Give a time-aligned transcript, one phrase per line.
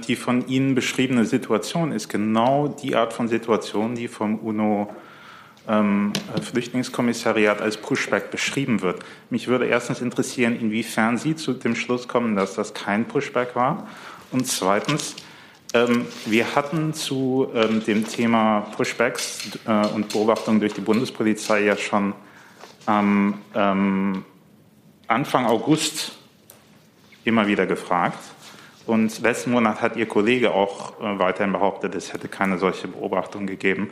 [0.00, 4.94] Die von Ihnen beschriebene Situation ist genau die Art von Situation, die vom UNO
[5.68, 9.00] ähm, Flüchtlingskommissariat als Pushback beschrieben wird.
[9.30, 13.86] Mich würde erstens interessieren, inwiefern Sie zu dem Schluss kommen, dass das kein Pushback war.
[14.32, 15.16] Und zweitens,
[15.74, 21.76] ähm, wir hatten zu ähm, dem Thema Pushbacks äh, und Beobachtung durch die Bundespolizei ja
[21.76, 22.14] schon
[22.86, 24.24] am ähm,
[25.06, 26.12] Anfang August
[27.24, 28.18] immer wieder gefragt.
[28.86, 33.46] Und letzten Monat hat Ihr Kollege auch äh, weiterhin behauptet, es hätte keine solche Beobachtung
[33.46, 33.90] gegeben.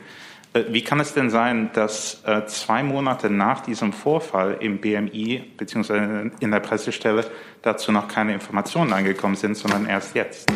[0.52, 5.52] Äh, wie kann es denn sein, dass äh, zwei Monate nach diesem Vorfall im BMI
[5.56, 6.30] bzw.
[6.40, 7.24] in der Pressestelle
[7.62, 10.50] dazu noch keine Informationen angekommen sind, sondern erst jetzt?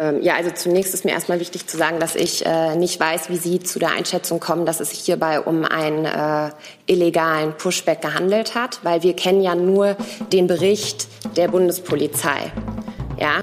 [0.00, 3.30] Ähm, ja, also zunächst ist mir erstmal wichtig zu sagen, dass ich äh, nicht weiß,
[3.30, 6.50] wie Sie zu der Einschätzung kommen, dass es sich hierbei um einen äh,
[6.86, 9.96] illegalen Pushback gehandelt hat, weil wir kennen ja nur
[10.32, 12.52] den Bericht der Bundespolizei.
[13.18, 13.40] Ja.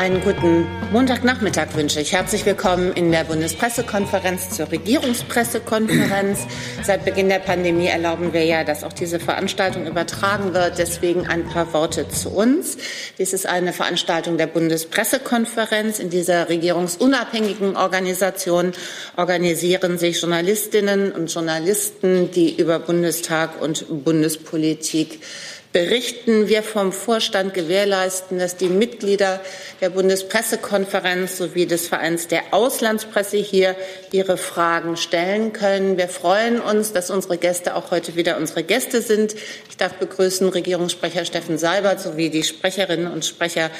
[0.00, 2.14] Einen guten Montagnachmittag wünsche ich.
[2.14, 6.46] Herzlich willkommen in der Bundespressekonferenz zur Regierungspressekonferenz.
[6.82, 10.78] Seit Beginn der Pandemie erlauben wir ja, dass auch diese Veranstaltung übertragen wird.
[10.78, 12.78] Deswegen ein paar Worte zu uns.
[13.18, 15.98] Dies ist eine Veranstaltung der Bundespressekonferenz.
[15.98, 18.72] In dieser regierungsunabhängigen Organisation
[19.18, 25.20] organisieren sich Journalistinnen und Journalisten, die über Bundestag und Bundespolitik
[25.72, 26.48] berichten.
[26.48, 29.40] Wir vom Vorstand gewährleisten, dass die Mitglieder
[29.80, 33.76] der Bundespressekonferenz sowie des Vereins der Auslandspresse hier
[34.10, 35.96] ihre Fragen stellen können.
[35.96, 39.36] Wir freuen uns, dass unsere Gäste auch heute wieder unsere Gäste sind.
[39.68, 43.70] Ich darf begrüßen Regierungssprecher Steffen Seibert sowie die Sprecherinnen und Sprecher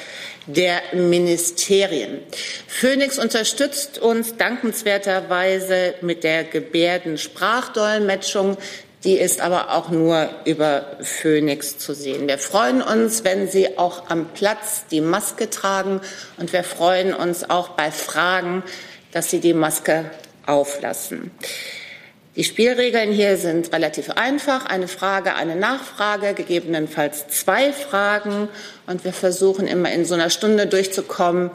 [0.47, 2.21] der Ministerien.
[2.67, 8.59] Phoenix unterstützt uns dankenswerterweise mit der Gebärdensprachdolmetschung.
[9.05, 12.29] Die ist aber auch nur über Phoenix zu sehen.
[12.29, 16.03] Wir freuen uns, wenn Sie auch am Platz die Maske tragen
[16.37, 18.63] und wir freuen uns auch bei Fragen,
[19.13, 20.11] dass Sie die Maske
[20.45, 21.31] auflassen.
[22.37, 24.67] Die Spielregeln hier sind relativ einfach.
[24.67, 28.49] Eine Frage, eine Nachfrage, gegebenenfalls zwei Fragen.
[28.87, 31.51] Und wir versuchen immer in so einer Stunde durchzukommen.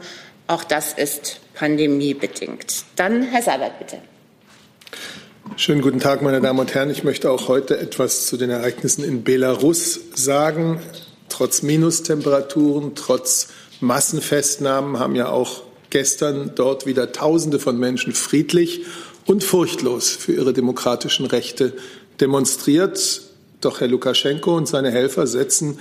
[0.47, 2.84] Auch das ist pandemiebedingt.
[2.97, 4.00] Dann Herr Seibert, bitte.
[5.58, 6.90] Schönen guten Tag, meine Damen und Herren.
[6.90, 10.82] Ich möchte auch heute etwas zu den Ereignissen in Belarus sagen.
[11.30, 13.48] Trotz Minustemperaturen, trotz
[13.80, 18.82] Massenfestnahmen haben ja auch gestern dort wieder Tausende von Menschen friedlich
[19.28, 21.72] und furchtlos für ihre demokratischen Rechte
[22.20, 23.22] demonstriert.
[23.62, 25.80] Doch Herr Lukaschenko und seine Helfer setzen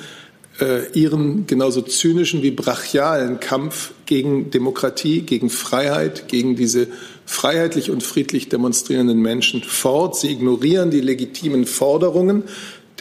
[0.60, 6.86] äh, ihren genauso zynischen wie brachialen Kampf gegen Demokratie, gegen Freiheit, gegen diese
[7.26, 10.16] freiheitlich und friedlich demonstrierenden Menschen fort.
[10.16, 12.44] Sie ignorieren die legitimen Forderungen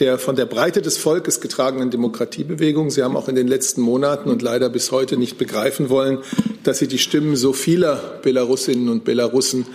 [0.00, 2.90] der von der Breite des Volkes getragenen Demokratiebewegung.
[2.90, 6.18] Sie haben auch in den letzten Monaten und leider bis heute nicht begreifen wollen,
[6.64, 9.66] dass sie die Stimmen so vieler Belarusinnen und Belarussen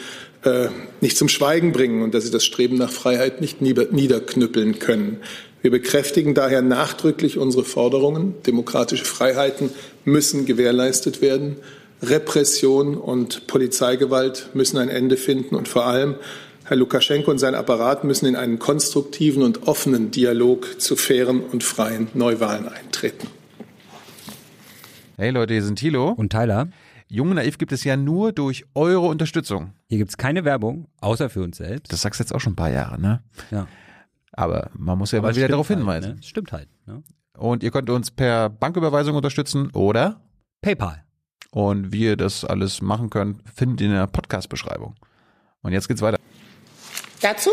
[0.44, 0.68] äh,
[1.02, 5.22] nicht zum Schweigen bringen und dass sie das Streben nach Freiheit nicht niederknüppeln können.
[5.62, 8.36] Wir bekräftigen daher nachdrücklich unsere Forderungen.
[8.48, 9.72] Demokratische Freiheiten
[10.06, 11.58] müssen gewährleistet werden.
[12.02, 16.16] Repression und Polizeigewalt müssen ein Ende finden und vor allem
[16.66, 21.64] Herr Lukaschenko und sein Apparat müssen in einen konstruktiven und offenen Dialog zu fairen und
[21.64, 23.28] freien Neuwahlen eintreten.
[25.18, 26.70] Hey Leute, hier sind Thilo und Tyler.
[27.08, 29.74] Jung und Naiv gibt es ja nur durch eure Unterstützung.
[29.88, 31.92] Hier gibt es keine Werbung, außer für uns selbst.
[31.92, 33.24] Das sagst du jetzt auch schon ein paar Jahre, ne?
[33.50, 33.68] Ja.
[34.32, 36.16] Aber man muss ja mal wieder darauf halt, hinweisen.
[36.16, 36.24] Ne?
[36.24, 36.70] Stimmt halt.
[36.86, 37.04] Ne?
[37.36, 40.22] Und ihr könnt uns per Banküberweisung unterstützen oder
[40.62, 41.04] PayPal.
[41.52, 44.96] Und wie ihr das alles machen könnt, findet ihr in der Podcast-Beschreibung.
[45.62, 46.18] Und jetzt geht's weiter.
[47.22, 47.50] Dazu?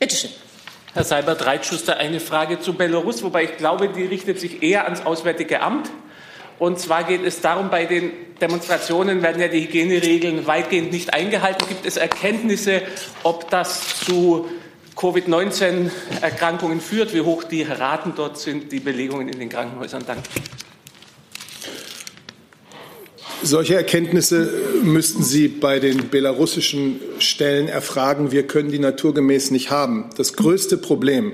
[0.00, 0.30] Bitte schön.
[0.94, 5.04] Herr Seibert Reitschuster, eine Frage zu Belarus, wobei ich glaube, die richtet sich eher ans
[5.04, 5.90] Auswärtige Amt.
[6.58, 11.68] Und zwar geht es darum, bei den Demonstrationen werden ja die Hygieneregeln weitgehend nicht eingehalten.
[11.68, 12.80] Gibt es Erkenntnisse,
[13.24, 14.48] ob das zu
[14.96, 20.02] Covid-19-Erkrankungen führt, wie hoch die Raten dort sind, die Belegungen in den Krankenhäusern?
[20.06, 20.22] Danke.
[23.42, 24.48] Solche Erkenntnisse
[24.82, 28.32] müssten Sie bei den belarussischen Stellen erfragen.
[28.32, 30.06] Wir können die naturgemäß nicht haben.
[30.16, 31.32] Das größte Problem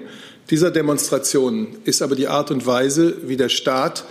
[0.50, 4.04] dieser Demonstrationen ist aber die Art und Weise, wie der Staat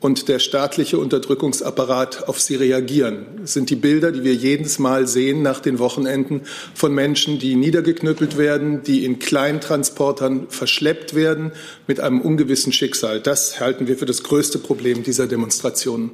[0.00, 3.26] und der staatliche Unterdrückungsapparat auf sie reagieren.
[3.40, 6.42] Das sind die Bilder, die wir jedes Mal sehen nach den Wochenenden
[6.74, 11.52] von Menschen, die niedergeknüppelt werden, die in Kleintransportern verschleppt werden
[11.86, 13.20] mit einem ungewissen Schicksal.
[13.20, 16.10] Das halten wir für das größte Problem dieser Demonstrationen.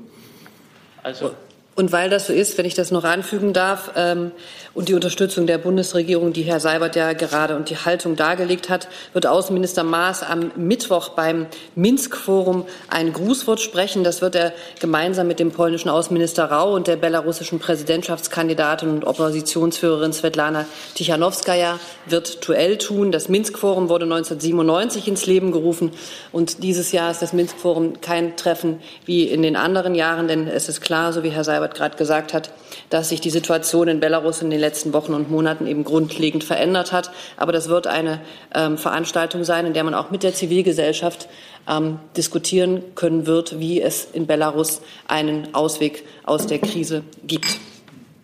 [1.03, 1.35] Also
[1.77, 4.33] Und weil das so ist, wenn ich das noch anfügen darf, ähm,
[4.73, 8.87] und die Unterstützung der Bundesregierung, die Herr Seibert ja gerade und die Haltung dargelegt hat,
[9.13, 14.05] wird Außenminister Maas am Mittwoch beim Minsk-Forum ein Grußwort sprechen.
[14.05, 20.13] Das wird er gemeinsam mit dem polnischen Außenminister Rau und der belarussischen Präsidentschaftskandidatin und Oppositionsführerin
[20.13, 23.11] Svetlana Tichanowskaja virtuell tun.
[23.11, 25.91] Das Minsk-Forum wurde 1997 ins Leben gerufen
[26.31, 30.69] und dieses Jahr ist das Minsk-Forum kein Treffen wie in den anderen Jahren, denn es
[30.69, 32.51] ist klar, so wie Herr Seibert gerade gesagt hat,
[32.89, 36.93] dass sich die Situation in Belarus in den letzten Wochen und Monaten eben grundlegend verändert
[36.93, 37.11] hat.
[37.37, 38.21] Aber das wird eine
[38.55, 41.29] ähm, Veranstaltung sein, in der man auch mit der Zivilgesellschaft
[41.69, 47.59] ähm, diskutieren können wird, wie es in Belarus einen Ausweg aus der Krise gibt.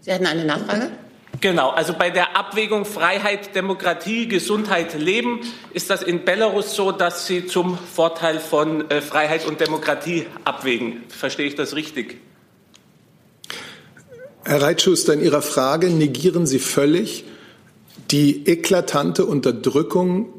[0.00, 0.90] Sie hatten eine Nachfrage?
[1.40, 5.40] Genau, also bei der Abwägung Freiheit, Demokratie, Gesundheit, Leben
[5.74, 11.04] ist das in Belarus so, dass Sie zum Vorteil von äh, Freiheit und Demokratie abwägen.
[11.08, 12.20] Verstehe ich das richtig?
[14.48, 17.24] Herr Reitschuster, in Ihrer Frage negieren Sie völlig
[18.12, 20.32] die eklatante Unterdrückung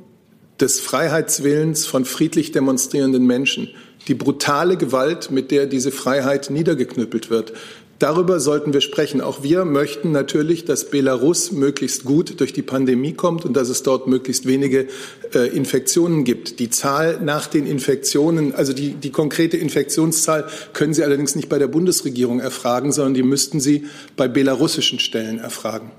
[0.61, 3.69] des Freiheitswillens von friedlich demonstrierenden Menschen,
[4.07, 7.51] die brutale Gewalt, mit der diese Freiheit niedergeknüppelt wird.
[7.99, 9.21] Darüber sollten wir sprechen.
[9.21, 13.81] Auch wir möchten natürlich, dass Belarus möglichst gut durch die Pandemie kommt und dass es
[13.81, 14.87] dort möglichst wenige
[15.33, 16.59] äh, Infektionen gibt.
[16.59, 21.57] Die Zahl nach den Infektionen, also die, die konkrete Infektionszahl, können Sie allerdings nicht bei
[21.57, 23.85] der Bundesregierung erfragen, sondern die müssten Sie
[24.15, 25.91] bei belarussischen Stellen erfragen.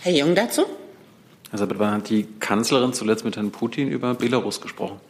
[0.00, 0.62] Herr Jung dazu?
[1.52, 5.00] Also wann hat die Kanzlerin zuletzt mit Herrn Putin über Belarus gesprochen?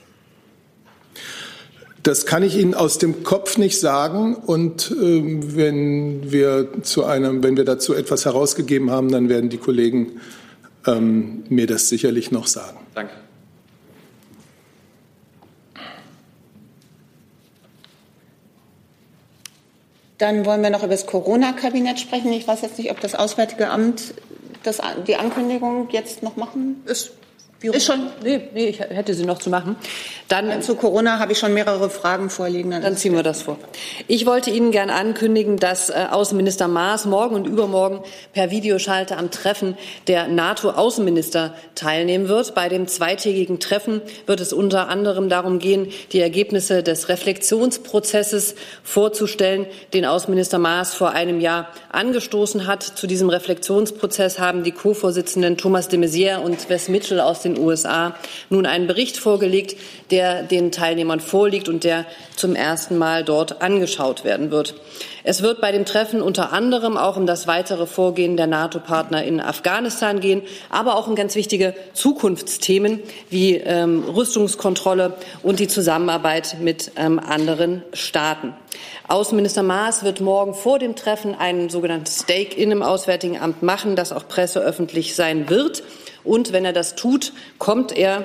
[2.04, 4.34] Das kann ich Ihnen aus dem Kopf nicht sagen.
[4.34, 4.96] Und äh,
[5.56, 10.20] wenn, wir zu einem, wenn wir dazu etwas herausgegeben haben, dann werden die Kollegen
[10.86, 12.76] ähm, mir das sicherlich noch sagen.
[12.94, 13.14] Danke.
[20.18, 22.30] Dann wollen wir noch über das Corona-Kabinett sprechen.
[22.32, 24.12] Ich weiß jetzt nicht, ob das Auswärtige Amt
[24.62, 26.82] das, die Ankündigung jetzt noch machen.
[26.84, 27.12] Ist
[27.72, 29.76] ist schon, nee, nee, ich hätte sie noch zu machen.
[30.28, 32.70] Dann zu Corona habe ich schon mehrere Fragen vorliegen.
[32.70, 33.58] Dann, dann ziehen wir das vor.
[34.08, 38.00] Ich wollte Ihnen gern ankündigen, dass äh, Außenminister Maas morgen und übermorgen
[38.32, 39.76] per Videoschalte am Treffen
[40.06, 42.54] der NATO-Außenminister teilnehmen wird.
[42.54, 49.66] Bei dem zweitägigen Treffen wird es unter anderem darum gehen, die Ergebnisse des Reflexionsprozesses vorzustellen,
[49.92, 52.82] den Außenminister Maas vor einem Jahr angestoßen hat.
[52.82, 58.14] Zu diesem Reflexionsprozess haben die Co-Vorsitzenden Thomas de Maizière und Wes Mitchell aus den USA
[58.50, 59.76] nun einen Bericht vorgelegt,
[60.10, 62.06] der den Teilnehmern vorliegt und der
[62.36, 64.74] zum ersten Mal dort angeschaut werden wird.
[65.26, 69.40] Es wird bei dem Treffen unter anderem auch um das weitere Vorgehen der NATO-Partner in
[69.40, 76.92] Afghanistan gehen, aber auch um ganz wichtige Zukunftsthemen wie ähm, Rüstungskontrolle und die Zusammenarbeit mit
[76.96, 78.54] ähm, anderen Staaten.
[79.08, 84.12] Außenminister Maas wird morgen vor dem Treffen ein sogenanntes Stake-in im Auswärtigen Amt machen, das
[84.12, 85.82] auch presseöffentlich sein wird.
[86.24, 88.24] Und wenn er das tut, kommt er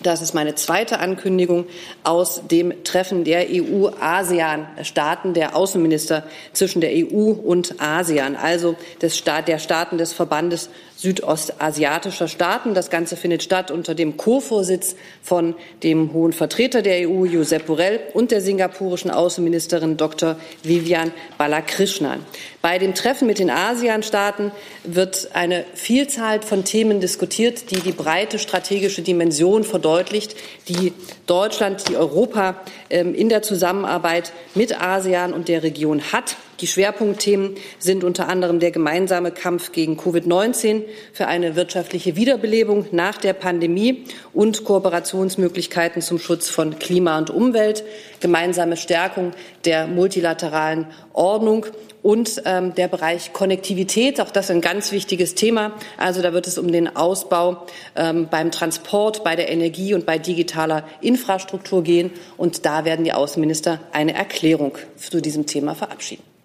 [0.00, 1.66] das ist meine zweite Ankündigung
[2.04, 6.22] aus dem Treffen der EU-ASEAN-Staaten, der Außenminister
[6.52, 12.74] zwischen der EU und ASEAN, also des Staat, der Staaten des Verbandes südostasiatischer Staaten.
[12.74, 18.00] Das Ganze findet statt unter dem Co-Vorsitz von dem Hohen Vertreter der EU, Josep Borrell,
[18.14, 20.36] und der singapurischen Außenministerin Dr.
[20.62, 22.24] Vivian Balakrishnan.
[22.62, 24.50] Bei dem Treffen mit den ASEAN-Staaten
[24.84, 30.34] wird eine Vielzahl von Themen diskutiert, die die breite strategische Dimension verdeutlicht,
[30.68, 30.92] die
[31.26, 32.56] Deutschland, die Europa
[32.90, 36.36] ähm, in der Zusammenarbeit mit ASEAN und der Region hat.
[36.60, 43.18] Die Schwerpunktthemen sind unter anderem der gemeinsame Kampf gegen Covid-19 für eine wirtschaftliche Wiederbelebung nach
[43.18, 47.84] der Pandemie und Kooperationsmöglichkeiten zum Schutz von Klima und Umwelt,
[48.20, 49.32] gemeinsame Stärkung
[49.66, 51.66] der multilateralen Ordnung
[52.02, 55.72] und ähm, der Bereich Konnektivität, auch das ein ganz wichtiges Thema.
[55.98, 60.16] Also da wird es um den Ausbau ähm, beim Transport, bei der Energie und bei
[60.16, 62.12] digitaler Infrastruktur gehen.
[62.36, 66.35] Und da werden die Außenminister eine Erklärung zu diesem Thema verabschieden.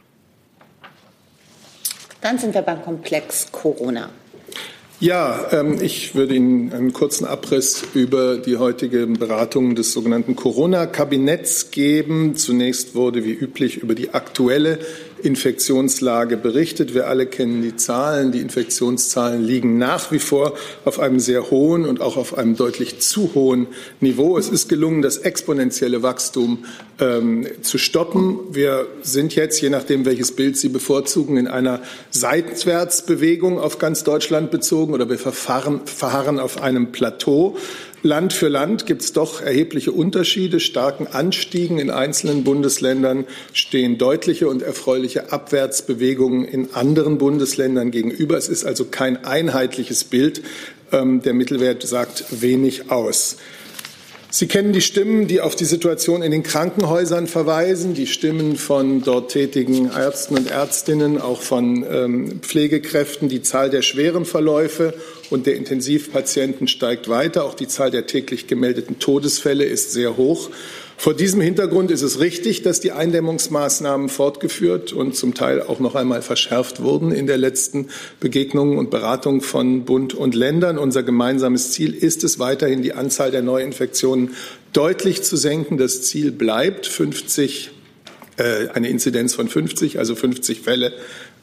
[2.21, 4.09] Dann sind wir beim Komplex Corona.
[5.01, 11.71] Ja, ähm, ich würde Ihnen einen kurzen Abriss über die heutigen Beratungen des sogenannten Corona-Kabinetts
[11.71, 12.35] geben.
[12.35, 14.77] Zunächst wurde wie üblich über die aktuelle
[15.23, 16.93] Infektionslage berichtet.
[16.93, 18.31] Wir alle kennen die Zahlen.
[18.31, 20.53] Die Infektionszahlen liegen nach wie vor
[20.85, 23.67] auf einem sehr hohen und auch auf einem deutlich zu hohen
[23.99, 24.37] Niveau.
[24.37, 26.65] Es ist gelungen, das exponentielle Wachstum
[26.99, 28.39] ähm, zu stoppen.
[28.51, 34.51] Wir sind jetzt, je nachdem, welches Bild Sie bevorzugen, in einer Seitwärtsbewegung auf ganz Deutschland
[34.51, 37.57] bezogen oder wir verfahren, verharren auf einem Plateau.
[38.03, 40.59] Land für Land gibt es doch erhebliche Unterschiede.
[40.59, 48.37] Starken Anstiegen in einzelnen Bundesländern stehen deutliche und erfreuliche Abwärtsbewegungen in anderen Bundesländern gegenüber.
[48.37, 50.41] Es ist also kein einheitliches Bild.
[50.91, 53.37] Ähm, der Mittelwert sagt wenig aus.
[54.33, 59.01] Sie kennen die Stimmen, die auf die Situation in den Krankenhäusern verweisen, die Stimmen von
[59.03, 63.27] dort tätigen Ärzten und Ärztinnen, auch von ähm, Pflegekräften.
[63.27, 64.93] Die Zahl der schweren Verläufe
[65.31, 67.43] und der Intensivpatienten steigt weiter.
[67.43, 70.49] Auch die Zahl der täglich gemeldeten Todesfälle ist sehr hoch.
[71.01, 75.95] Vor diesem Hintergrund ist es richtig, dass die Eindämmungsmaßnahmen fortgeführt und zum Teil auch noch
[75.95, 77.87] einmal verschärft wurden in der letzten
[78.19, 80.77] Begegnung und Beratung von Bund und Ländern.
[80.77, 84.35] Unser gemeinsames Ziel ist es weiterhin, die Anzahl der Neuinfektionen
[84.73, 85.79] deutlich zu senken.
[85.79, 87.71] Das Ziel bleibt 50
[88.37, 90.93] äh, eine Inzidenz von 50, also 50 Fälle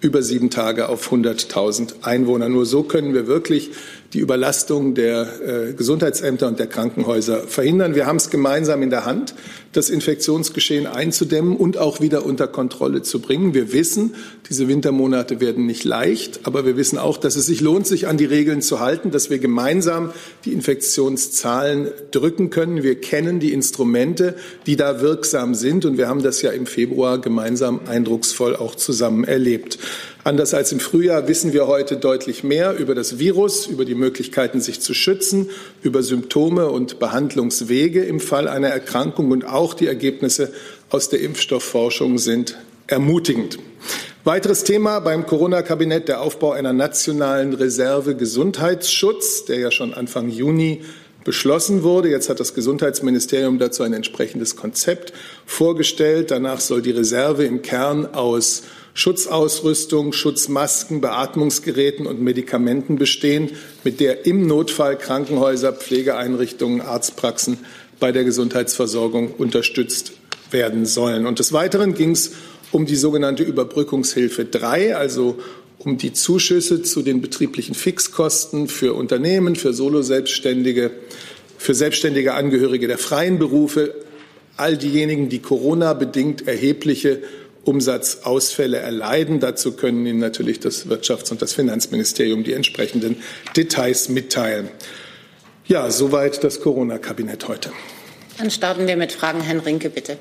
[0.00, 2.48] über sieben Tage auf 100.000 Einwohner.
[2.48, 3.70] Nur so können wir wirklich
[4.14, 5.28] die Überlastung der
[5.68, 7.94] äh, Gesundheitsämter und der Krankenhäuser verhindern.
[7.94, 9.34] Wir haben es gemeinsam in der Hand,
[9.72, 13.52] das Infektionsgeschehen einzudämmen und auch wieder unter Kontrolle zu bringen.
[13.52, 14.14] Wir wissen,
[14.48, 18.16] diese Wintermonate werden nicht leicht, aber wir wissen auch, dass es sich lohnt, sich an
[18.16, 20.12] die Regeln zu halten, dass wir gemeinsam
[20.46, 22.82] die Infektionszahlen drücken können.
[22.82, 24.36] Wir kennen die Instrumente,
[24.66, 29.24] die da wirksam sind, und wir haben das ja im Februar gemeinsam eindrucksvoll auch zusammen
[29.24, 29.78] erlebt.
[30.28, 34.60] Anders als im Frühjahr wissen wir heute deutlich mehr über das Virus, über die Möglichkeiten,
[34.60, 35.48] sich zu schützen,
[35.80, 40.52] über Symptome und Behandlungswege im Fall einer Erkrankung und auch die Ergebnisse
[40.90, 42.58] aus der Impfstoffforschung sind
[42.88, 43.58] ermutigend.
[44.24, 50.82] Weiteres Thema beim Corona-Kabinett der Aufbau einer nationalen Reserve Gesundheitsschutz, der ja schon Anfang Juni
[51.24, 52.10] beschlossen wurde.
[52.10, 55.14] Jetzt hat das Gesundheitsministerium dazu ein entsprechendes Konzept
[55.46, 56.30] vorgestellt.
[56.30, 58.64] Danach soll die Reserve im Kern aus
[58.98, 63.50] Schutzausrüstung, Schutzmasken, Beatmungsgeräten und Medikamenten bestehen,
[63.84, 67.58] mit der im Notfall Krankenhäuser, Pflegeeinrichtungen, Arztpraxen
[68.00, 70.14] bei der Gesundheitsversorgung unterstützt
[70.50, 71.26] werden sollen.
[71.26, 72.32] Und des Weiteren ging es
[72.72, 75.38] um die sogenannte Überbrückungshilfe 3, also
[75.78, 80.90] um die Zuschüsse zu den betrieblichen Fixkosten für Unternehmen, für Soloselbstständige,
[81.56, 83.94] für selbstständige Angehörige der freien Berufe,
[84.56, 87.22] all diejenigen, die Corona bedingt erhebliche
[87.68, 89.40] Umsatzausfälle erleiden.
[89.40, 93.16] Dazu können Ihnen natürlich das Wirtschafts- und das Finanzministerium die entsprechenden
[93.56, 94.70] Details mitteilen.
[95.66, 97.70] Ja, soweit das Corona-Kabinett heute.
[98.38, 99.42] Dann starten wir mit Fragen.
[99.42, 100.16] Herrn Rinke, bitte.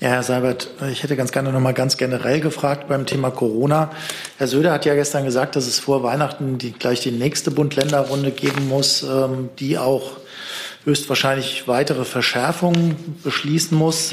[0.00, 3.90] Ja, Herr Seibert, ich hätte ganz gerne noch mal ganz generell gefragt beim Thema Corona.
[4.36, 8.30] Herr Söder hat ja gestern gesagt, dass es vor Weihnachten die, gleich die nächste Bund-Länder-Runde
[8.30, 10.18] geben muss, ähm, die auch
[10.84, 14.12] höchstwahrscheinlich weitere Verschärfungen beschließen muss.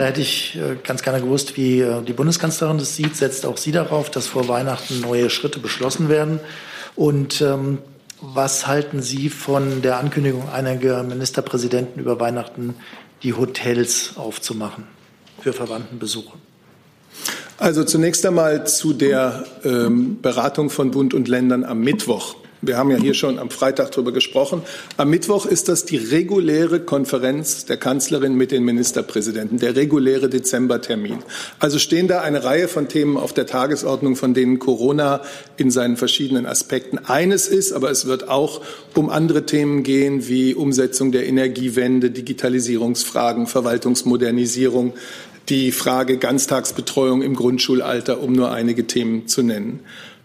[0.00, 3.16] Da hätte ich äh, ganz gerne gewusst, wie äh, die Bundeskanzlerin das sieht.
[3.16, 6.40] Setzt auch sie darauf, dass vor Weihnachten neue Schritte beschlossen werden?
[6.96, 7.80] Und ähm,
[8.22, 12.76] was halten Sie von der Ankündigung einiger Ministerpräsidenten über Weihnachten,
[13.22, 14.84] die Hotels aufzumachen
[15.42, 16.32] für Verwandtenbesuche?
[17.58, 22.36] Also zunächst einmal zu der ähm, Beratung von Bund und Ländern am Mittwoch.
[22.62, 24.62] Wir haben ja hier schon am Freitag darüber gesprochen.
[24.98, 31.20] Am Mittwoch ist das die reguläre Konferenz der Kanzlerin mit den Ministerpräsidenten, der reguläre Dezembertermin.
[31.58, 35.22] Also stehen da eine Reihe von Themen auf der Tagesordnung, von denen Corona
[35.56, 37.72] in seinen verschiedenen Aspekten eines ist.
[37.72, 38.60] Aber es wird auch
[38.94, 44.92] um andere Themen gehen, wie Umsetzung der Energiewende, Digitalisierungsfragen, Verwaltungsmodernisierung,
[45.48, 49.80] die Frage Ganztagsbetreuung im Grundschulalter, um nur einige Themen zu nennen.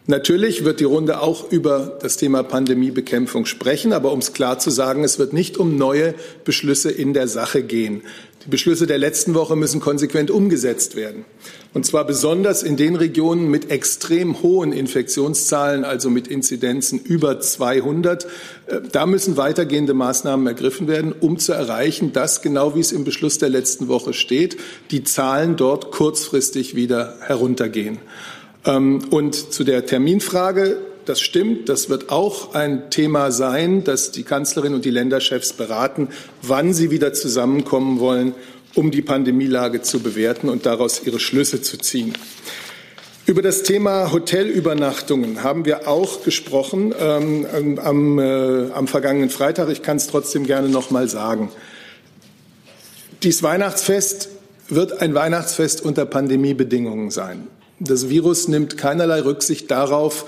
[0.07, 4.69] Natürlich wird die Runde auch über das Thema Pandemiebekämpfung sprechen, aber um es klar zu
[4.69, 8.03] sagen, es wird nicht um neue Beschlüsse in der Sache gehen.
[8.45, 11.25] Die Beschlüsse der letzten Woche müssen konsequent umgesetzt werden.
[11.73, 18.25] Und zwar besonders in den Regionen mit extrem hohen Infektionszahlen, also mit Inzidenzen über 200.
[18.67, 23.05] Äh, da müssen weitergehende Maßnahmen ergriffen werden, um zu erreichen, dass, genau wie es im
[23.05, 24.57] Beschluss der letzten Woche steht,
[24.91, 27.97] die Zahlen dort kurzfristig wieder heruntergehen.
[28.65, 34.23] Ähm, und zu der Terminfrage, das stimmt, das wird auch ein Thema sein, dass die
[34.23, 36.09] Kanzlerin und die Länderchefs beraten,
[36.41, 38.33] wann sie wieder zusammenkommen wollen,
[38.73, 42.13] um die Pandemielage zu bewerten und daraus ihre Schlüsse zu ziehen.
[43.27, 49.69] Über das Thema Hotelübernachtungen haben wir auch gesprochen ähm, am, äh, am vergangenen Freitag.
[49.69, 51.49] Ich kann es trotzdem gerne noch mal sagen.
[53.23, 54.29] Dies Weihnachtsfest
[54.69, 57.47] wird ein Weihnachtsfest unter Pandemiebedingungen sein.
[57.79, 60.25] Das Virus nimmt keinerlei Rücksicht darauf,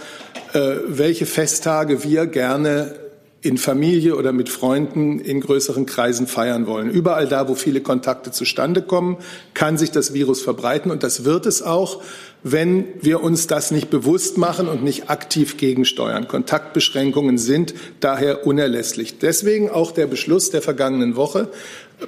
[0.53, 2.95] äh, welche Festtage wir gerne
[3.41, 6.89] in Familie oder mit Freunden in größeren Kreisen feiern wollen.
[6.89, 9.17] Überall da, wo viele Kontakte zustande kommen,
[9.53, 12.01] kann sich das Virus verbreiten und das wird es auch,
[12.43, 16.27] wenn wir uns das nicht bewusst machen und nicht aktiv gegensteuern.
[16.27, 19.19] Kontaktbeschränkungen sind daher unerlässlich.
[19.19, 21.49] Deswegen auch der Beschluss der vergangenen Woche,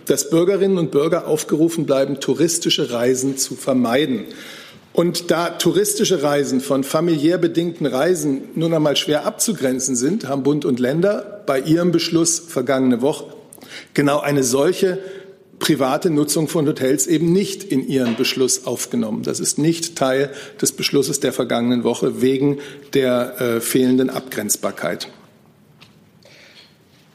[0.05, 4.25] dass Bürgerinnen und Bürger aufgerufen bleiben, touristische Reisen zu vermeiden.
[4.99, 10.65] Und da touristische Reisen von familiär bedingten Reisen nun einmal schwer abzugrenzen sind, haben Bund
[10.65, 13.27] und Länder bei ihrem Beschluss vergangene Woche
[13.93, 14.99] genau eine solche
[15.59, 19.23] private Nutzung von Hotels eben nicht in ihren Beschluss aufgenommen.
[19.23, 22.57] Das ist nicht Teil des Beschlusses der vergangenen Woche wegen
[22.93, 25.07] der äh, fehlenden Abgrenzbarkeit.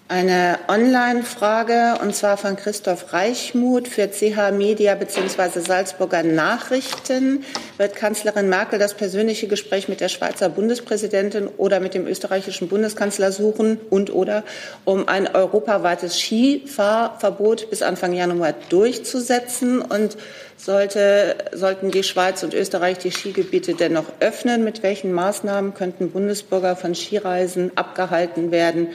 [0.07, 5.61] Eine Online-Frage und zwar von Christoph Reichmuth für CH Media bzw.
[5.61, 7.43] Salzburger Nachrichten.
[7.79, 13.33] Wird Kanzlerin Merkel das persönliche Gespräch mit der Schweizer Bundespräsidentin oder mit dem österreichischen Bundeskanzler
[13.33, 14.45] suchen und oder
[14.85, 19.81] um ein europaweites Skifahrverbot bis Anfang Januar durchzusetzen?
[19.81, 20.19] Und
[20.59, 24.65] sollte, sollten die Schweiz und Österreich die Skigebiete dennoch öffnen?
[24.65, 28.89] Mit welchen Maßnahmen könnten Bundesbürger von Skireisen abgehalten werden?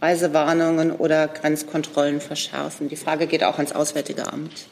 [0.00, 2.88] Reisewarnungen oder Grenzkontrollen verschärfen?
[2.88, 4.66] Die Frage geht auch ans Auswärtige Amt.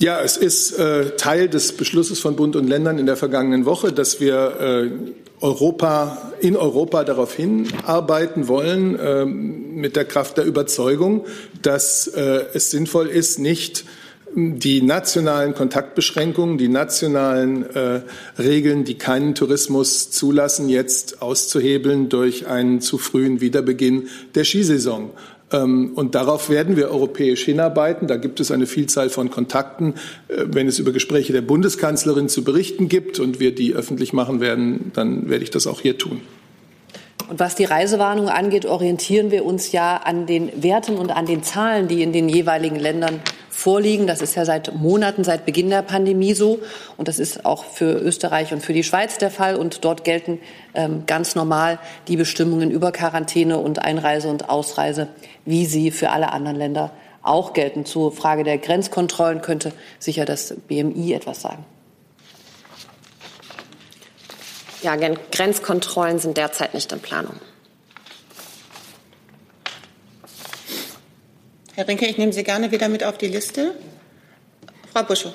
[0.00, 3.92] Ja, es ist äh, Teil des Beschlusses von Bund und Ländern in der vergangenen Woche,
[3.92, 4.90] dass wir äh,
[5.40, 11.26] Europa, in Europa darauf hinarbeiten wollen, äh, mit der Kraft der Überzeugung,
[11.62, 13.84] dass äh, es sinnvoll ist, nicht
[14.38, 18.00] die nationalen Kontaktbeschränkungen, die nationalen äh,
[18.38, 25.10] Regeln, die keinen Tourismus zulassen, jetzt auszuhebeln durch einen zu frühen Wiederbeginn der Skisaison.
[25.52, 28.08] Ähm, und darauf werden wir europäisch hinarbeiten.
[28.08, 29.94] Da gibt es eine Vielzahl von Kontakten.
[30.28, 34.40] Äh, wenn es über Gespräche der Bundeskanzlerin zu berichten gibt und wir die öffentlich machen
[34.40, 36.20] werden, dann werde ich das auch hier tun.
[37.28, 41.42] Und was die Reisewarnung angeht, orientieren wir uns ja an den Werten und an den
[41.42, 43.20] Zahlen, die in den jeweiligen Ländern
[43.50, 44.06] vorliegen.
[44.06, 46.60] Das ist ja seit Monaten, seit Beginn der Pandemie so.
[46.96, 49.56] Und das ist auch für Österreich und für die Schweiz der Fall.
[49.56, 50.40] Und dort gelten
[50.74, 55.08] ähm, ganz normal die Bestimmungen über Quarantäne und Einreise und Ausreise,
[55.44, 56.92] wie sie für alle anderen Länder
[57.22, 57.84] auch gelten.
[57.84, 61.64] Zur Frage der Grenzkontrollen könnte sicher das BMI etwas sagen.
[64.82, 67.40] Ja, Grenzkontrollen sind derzeit nicht in Planung.
[71.74, 73.74] Herr Rinke, ich nehme Sie gerne wieder mit auf die Liste.
[74.92, 75.32] Frau Buschow.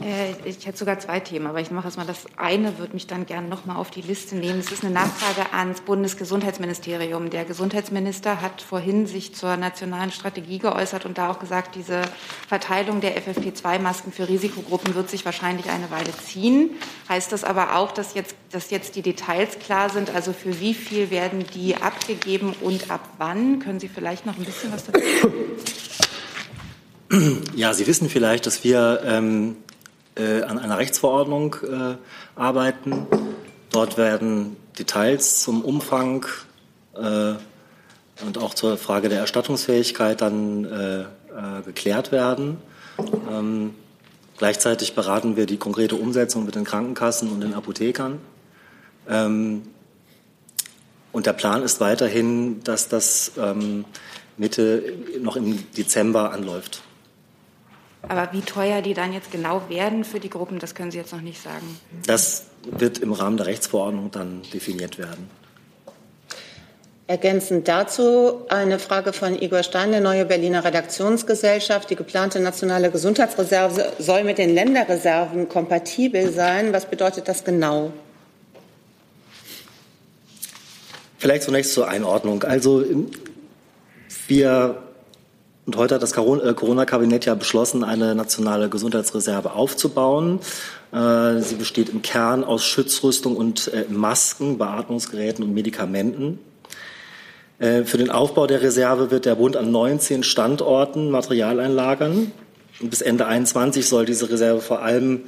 [0.00, 3.26] Äh, ich hätte sogar zwei Themen, aber ich mache erstmal das eine, würde mich dann
[3.26, 4.60] gerne noch mal auf die Liste nehmen.
[4.60, 7.28] Es ist eine Nachfrage ans Bundesgesundheitsministerium.
[7.30, 12.02] Der Gesundheitsminister hat vorhin sich zur nationalen Strategie geäußert und da auch gesagt, diese
[12.48, 16.70] Verteilung der FFP2-Masken für Risikogruppen wird sich wahrscheinlich eine Weile ziehen.
[17.08, 20.14] Heißt das aber auch, dass jetzt, dass jetzt die Details klar sind?
[20.14, 23.58] Also für wie viel werden die abgegeben und ab wann?
[23.58, 25.34] Können Sie vielleicht noch ein bisschen was dazu sagen?
[27.56, 29.56] Ja, Sie wissen vielleicht, dass wir ähm,
[30.16, 31.96] äh, an einer Rechtsverordnung äh,
[32.34, 33.06] arbeiten.
[33.70, 36.26] Dort werden Details zum Umfang
[36.94, 37.34] äh,
[38.24, 41.06] und auch zur Frage der Erstattungsfähigkeit dann äh, äh,
[41.64, 42.58] geklärt werden.
[43.30, 43.74] Ähm,
[44.36, 48.20] gleichzeitig beraten wir die konkrete Umsetzung mit den Krankenkassen und den Apothekern.
[49.08, 49.62] Ähm,
[51.12, 53.84] und der Plan ist weiterhin, dass das ähm,
[54.36, 56.82] Mitte noch im Dezember anläuft.
[58.08, 61.12] Aber wie teuer die dann jetzt genau werden für die Gruppen, das können Sie jetzt
[61.12, 61.78] noch nicht sagen.
[62.06, 65.28] Das wird im Rahmen der Rechtsverordnung dann definiert werden.
[67.06, 71.90] Ergänzend dazu eine Frage von Igor Stein, der neue Berliner Redaktionsgesellschaft.
[71.90, 76.72] Die geplante nationale Gesundheitsreserve soll mit den Länderreserven kompatibel sein.
[76.72, 77.92] Was bedeutet das genau?
[81.18, 82.44] Vielleicht zunächst zur Einordnung.
[82.44, 82.84] Also
[84.28, 84.80] wir
[85.70, 90.40] und heute hat das äh, Corona-Kabinett ja beschlossen, eine nationale Gesundheitsreserve aufzubauen.
[90.92, 96.40] Äh, sie besteht im Kern aus Schutzrüstung und äh, Masken, Beatmungsgeräten und Medikamenten.
[97.60, 102.32] Für den Aufbau der Reserve wird der Bund an 19 Standorten Material einlagern.
[102.80, 105.24] Bis Ende 2021 soll diese Reserve vor allem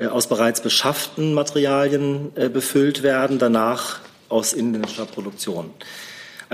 [0.00, 5.72] aus bereits beschafften Materialien befüllt werden, danach aus inländischer Produktion.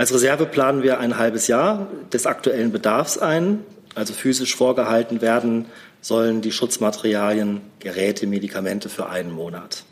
[0.01, 3.63] Als Reserve planen wir ein halbes Jahr des aktuellen Bedarfs ein.
[3.93, 5.67] Also physisch vorgehalten werden
[6.01, 9.83] sollen die Schutzmaterialien, Geräte, Medikamente für einen Monat.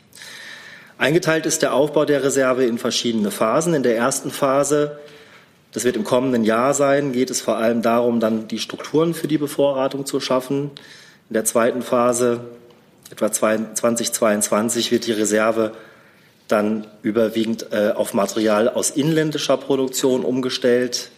[0.98, 3.72] Eingeteilt ist der Aufbau der Reserve in verschiedene Phasen.
[3.72, 4.98] In der ersten Phase,
[5.70, 9.28] das wird im kommenden Jahr sein, geht es vor allem darum, dann die Strukturen für
[9.28, 10.72] die Bevorratung zu schaffen.
[11.28, 12.40] In der zweiten Phase,
[13.12, 15.70] etwa 2022, wird die Reserve
[16.50, 21.10] dann überwiegend äh, auf Material aus inländischer Produktion umgestellt.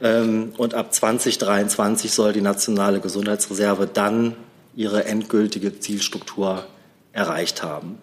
[0.00, 4.36] Ähm, und ab 2023 soll die nationale Gesundheitsreserve dann
[4.76, 6.66] ihre endgültige Zielstruktur
[7.12, 7.98] erreicht haben.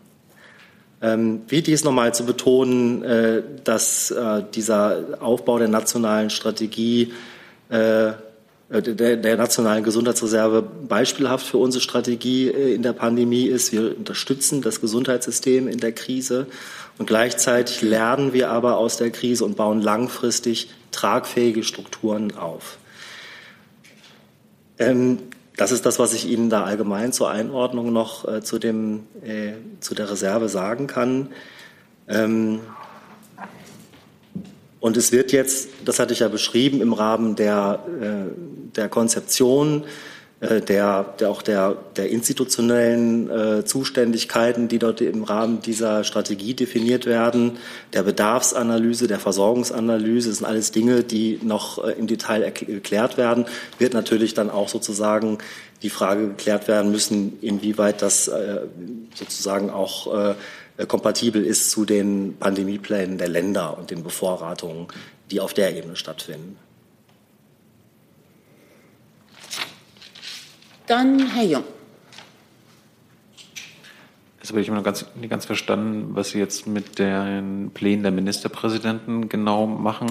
[1.02, 7.12] Ähm, wichtig ist nochmal zu betonen, äh, dass äh, dieser Aufbau der nationalen Strategie
[7.70, 8.12] äh,
[8.72, 13.74] der, der nationalen Gesundheitsreserve beispielhaft für unsere Strategie äh, in der Pandemie ist.
[13.74, 16.48] Wir unterstützen das Gesundheitssystem in der Krise
[16.98, 22.78] und gleichzeitig lernen wir aber aus der Krise und bauen langfristig tragfähige Strukturen auf.
[24.80, 25.20] Ähm,
[25.58, 29.54] das ist das, was ich Ihnen da allgemein zur Einordnung noch äh, zu, dem, äh,
[29.82, 31.28] zu der Reserve sagen kann.
[32.08, 32.62] Ähm,
[34.82, 39.86] und es wird jetzt, das hatte ich ja beschrieben, im Rahmen der, äh, der Konzeption,
[40.42, 46.56] äh, der, der auch der, der institutionellen äh, Zuständigkeiten, die dort im Rahmen dieser Strategie
[46.56, 47.60] definiert werden,
[47.94, 53.46] der Bedarfsanalyse, der Versorgungsanalyse, das sind alles Dinge, die noch äh, im Detail geklärt werden,
[53.78, 55.38] wird natürlich dann auch sozusagen
[55.84, 58.62] die Frage geklärt werden müssen, inwieweit das äh,
[59.14, 60.34] sozusagen auch äh,
[60.86, 64.88] kompatibel ist zu den Pandemieplänen der Länder und den Bevorratungen,
[65.30, 66.58] die auf der Ebene stattfinden.
[70.88, 71.64] Dann Herr Jung.
[74.40, 78.02] Jetzt habe ich immer noch ganz, nicht ganz verstanden, was Sie jetzt mit den Plänen
[78.02, 80.08] der Ministerpräsidenten genau machen.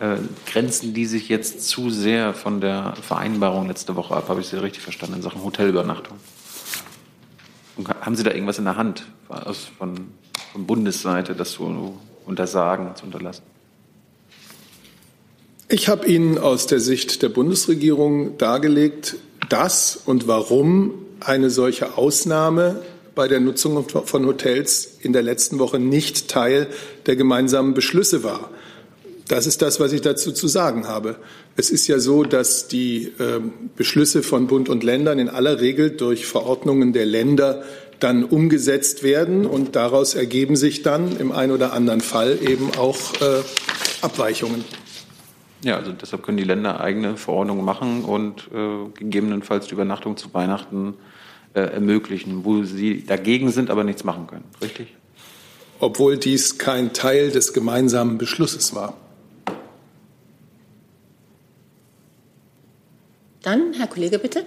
[0.00, 4.28] Äh, grenzen die sich jetzt zu sehr von der Vereinbarung letzte Woche ab?
[4.28, 6.18] Habe ich Sie richtig verstanden in Sachen Hotelübernachtung?
[7.88, 10.08] Haben Sie da irgendwas in der Hand aus, von,
[10.52, 13.42] von Bundesseite, das zu untersagen, zu unterlassen?
[15.68, 19.16] Ich habe Ihnen aus der Sicht der Bundesregierung dargelegt,
[19.48, 22.82] dass und warum eine solche Ausnahme
[23.14, 26.68] bei der Nutzung von Hotels in der letzten Woche nicht Teil
[27.06, 28.50] der gemeinsamen Beschlüsse war.
[29.30, 31.14] Das ist das, was ich dazu zu sagen habe.
[31.54, 33.38] Es ist ja so, dass die äh,
[33.76, 37.62] Beschlüsse von Bund und Ländern in aller Regel durch Verordnungen der Länder
[38.00, 42.98] dann umgesetzt werden und daraus ergeben sich dann im einen oder anderen Fall eben auch
[43.20, 43.42] äh,
[44.02, 44.64] Abweichungen.
[45.62, 50.34] Ja, also deshalb können die Länder eigene Verordnungen machen und äh, gegebenenfalls die Übernachtung zu
[50.34, 50.94] Weihnachten
[51.54, 54.46] äh, ermöglichen, wo sie dagegen sind, aber nichts machen können.
[54.60, 54.88] Richtig?
[55.78, 58.94] Obwohl dies kein Teil des gemeinsamen Beschlusses war.
[63.42, 64.44] Dann, Herr Kollege, bitte.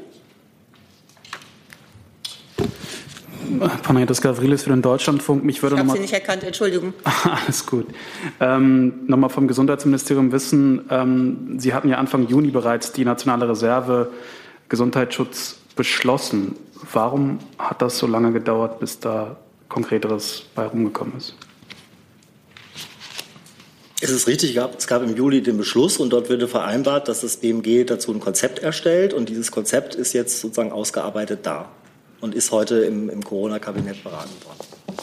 [3.84, 5.44] Panagiotis Gavrilis für den Deutschlandfunk.
[5.44, 6.94] Mich würde ich habe Sie nicht erkannt, Entschuldigung.
[7.24, 7.88] Alles gut.
[8.40, 14.12] Ähm, Nochmal vom Gesundheitsministerium wissen, ähm, Sie hatten ja Anfang Juni bereits die nationale Reserve
[14.70, 16.56] Gesundheitsschutz beschlossen.
[16.92, 19.38] Warum hat das so lange gedauert, bis da
[19.70, 21.36] Konkreteres bei rumgekommen ist?
[24.04, 27.38] Es ist richtig, es gab im Juli den Beschluss und dort wurde vereinbart, dass das
[27.38, 31.70] BMG dazu ein Konzept erstellt und dieses Konzept ist jetzt sozusagen ausgearbeitet da
[32.20, 34.98] und ist heute im, im Corona-Kabinett beraten worden.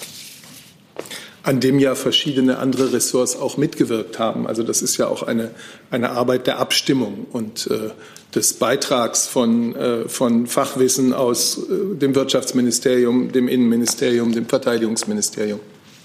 [1.43, 4.47] An dem ja verschiedene andere Ressorts auch mitgewirkt haben.
[4.47, 5.53] Also das ist ja auch eine,
[5.91, 7.93] eine Arbeit der Abstimmung und äh,
[8.35, 15.61] des Beitrags von, äh, von Fachwissen aus äh, dem Wirtschaftsministerium, dem Innenministerium, dem Verteidigungsministerium.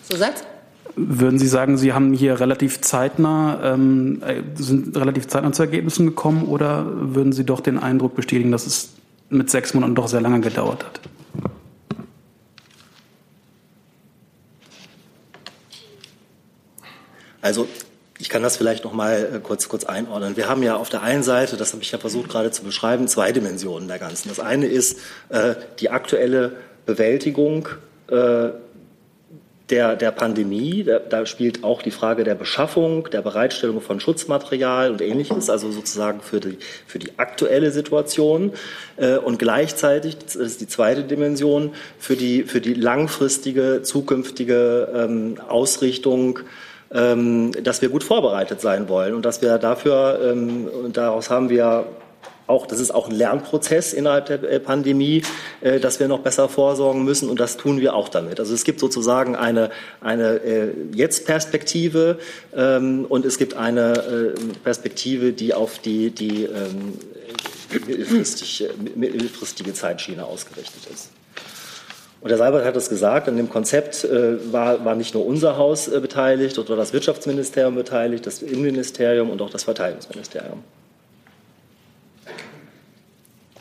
[0.09, 0.54] Zusatz?
[0.95, 6.05] Würden Sie sagen, Sie haben hier relativ zeitnah, ähm, äh, sind relativ zeitnah zu Ergebnissen
[6.05, 8.93] gekommen oder würden Sie doch den Eindruck bestätigen, dass es
[9.29, 11.01] mit sechs Monaten doch sehr lange gedauert hat?
[17.41, 17.67] Also
[18.17, 20.37] ich kann das vielleicht noch mal äh, kurz, kurz einordnen.
[20.37, 23.07] Wir haben ja auf der einen Seite, das habe ich ja versucht gerade zu beschreiben,
[23.07, 24.29] zwei Dimensionen der Ganzen.
[24.29, 24.97] Das eine ist
[25.29, 26.53] äh, die aktuelle
[26.85, 27.67] Bewältigung
[28.07, 28.49] äh,
[29.69, 30.83] der, der Pandemie.
[30.83, 35.71] Da, da, spielt auch die Frage der Beschaffung, der Bereitstellung von Schutzmaterial und ähnliches, also
[35.71, 38.53] sozusagen für die, für die aktuelle Situation.
[38.97, 45.37] Äh, und gleichzeitig, das ist die zweite Dimension, für die, für die langfristige, zukünftige ähm,
[45.47, 46.39] Ausrichtung
[46.91, 51.49] ähm, dass wir gut vorbereitet sein wollen und dass wir dafür, ähm, und daraus haben
[51.49, 51.87] wir
[52.47, 55.23] auch, das ist auch ein Lernprozess innerhalb der äh, Pandemie,
[55.61, 58.39] äh, dass wir noch besser vorsorgen müssen und das tun wir auch damit.
[58.39, 62.19] Also es gibt sozusagen eine, eine äh, Jetzt-Perspektive
[62.55, 66.93] ähm, und es gibt eine Perspektive, die auf die, die ähm,
[67.71, 71.09] mittelfristige, mittelfristige Zeitschiene ausgerichtet ist.
[72.21, 75.57] Und der Seibert hat es gesagt, an dem Konzept äh, war, war nicht nur unser
[75.57, 80.63] Haus äh, beteiligt, dort war das Wirtschaftsministerium beteiligt, das Innenministerium und auch das Verteidigungsministerium.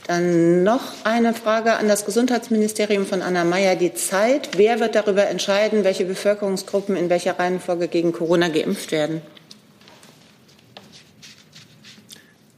[0.07, 3.75] Dann noch eine Frage an das Gesundheitsministerium von Anna Mayer.
[3.75, 4.51] Die Zeit.
[4.57, 9.23] Wer wird darüber entscheiden, welche Bevölkerungsgruppen in welcher Reihenfolge gegen Corona geimpft werden?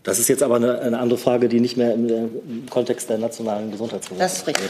[0.02, 3.18] Das ist jetzt aber eine, eine andere Frage, die nicht mehr im, im Kontext der
[3.18, 4.18] nationalen Gesundheitsversorgung.
[4.18, 4.68] Das ist richtig.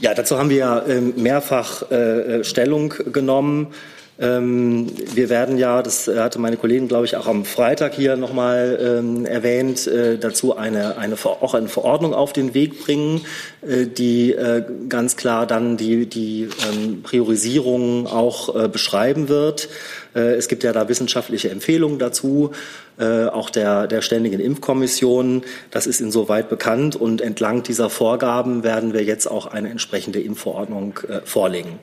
[0.00, 3.68] Ja, dazu haben wir ja ähm, mehrfach äh, Stellung genommen.
[4.18, 8.78] Ähm, wir werden ja, das hatte meine Kollegin, glaube ich, auch am Freitag hier nochmal
[8.80, 13.22] ähm, erwähnt, äh, dazu eine, eine, auch eine Verordnung auf den Weg bringen,
[13.66, 19.68] äh, die äh, ganz klar dann die, die ähm, Priorisierung auch äh, beschreiben wird.
[20.14, 22.52] Äh, es gibt ja da wissenschaftliche Empfehlungen dazu,
[22.98, 25.42] äh, auch der, der Ständigen Impfkommission.
[25.72, 31.00] Das ist insoweit bekannt und entlang dieser Vorgaben werden wir jetzt auch eine entsprechende Impfverordnung
[31.24, 31.80] vorlegen.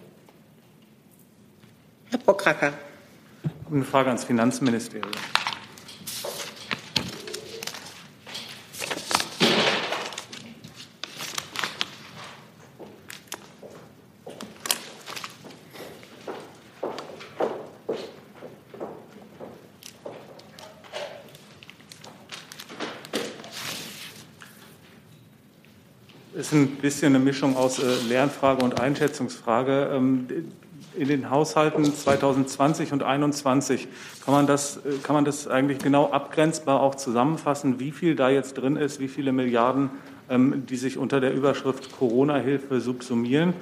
[2.12, 2.74] Herr Prokracker.
[3.72, 5.10] Eine Frage ans Finanzministerium.
[26.34, 29.92] Ist ein bisschen eine Mischung aus äh, Lernfrage und Einschätzungsfrage.
[29.94, 30.28] Ähm,
[30.96, 33.88] in den Haushalten 2020 und 2021.
[34.26, 38.56] Kann man, das, kann man das eigentlich genau abgrenzbar auch zusammenfassen, wie viel da jetzt
[38.56, 39.90] drin ist, wie viele Milliarden,
[40.30, 43.54] ähm, die sich unter der Überschrift Corona-Hilfe subsumieren?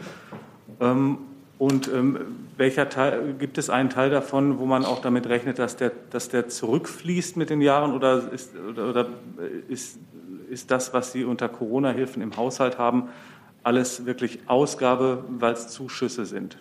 [0.79, 1.19] Ähm,
[1.57, 2.19] und ähm,
[2.55, 6.29] welcher Teil, gibt es einen Teil davon, wo man auch damit rechnet, dass der, dass
[6.29, 9.07] der zurückfließt mit den Jahren oder ist, oder, oder
[9.67, 9.99] ist,
[10.49, 13.09] ist das, was Sie unter Corona-Hilfen im Haushalt haben,
[13.61, 16.57] alles wirklich Ausgabe, weil es Zuschüsse sind?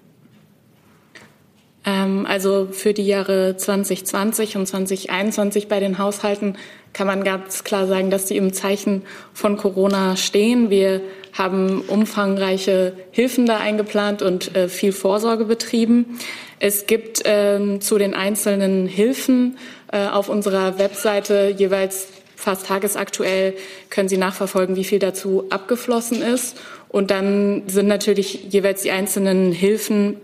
[1.88, 6.56] Ähm, also für die Jahre 2020 und 2021 bei den Haushalten
[6.92, 10.68] kann man ganz klar sagen, dass sie im Zeichen von Corona stehen.
[10.68, 11.00] Wir
[11.32, 16.18] haben umfangreiche Hilfen da eingeplant und äh, viel Vorsorge betrieben.
[16.60, 19.56] Es gibt ähm, zu den einzelnen Hilfen
[19.90, 23.54] äh, auf unserer Webseite jeweils fast tagesaktuell
[23.90, 26.56] können Sie nachverfolgen, wie viel dazu abgeflossen ist.
[26.88, 30.16] Und dann sind natürlich jeweils die einzelnen Hilfen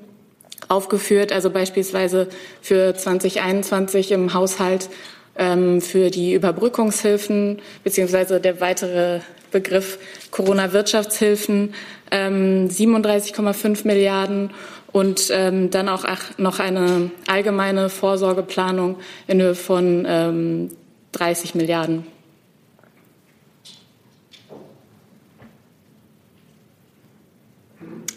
[0.68, 2.28] aufgeführt, also beispielsweise
[2.62, 4.88] für 2021 im Haushalt
[5.36, 9.98] ähm, für die Überbrückungshilfen beziehungsweise der weitere Begriff
[10.30, 11.74] Corona-Wirtschaftshilfen
[12.10, 14.50] ähm, 37,5 Milliarden
[14.92, 16.04] und ähm, dann auch
[16.38, 18.96] noch eine allgemeine Vorsorgeplanung
[19.26, 20.70] in Höhe von ähm,
[21.12, 22.06] 30 Milliarden.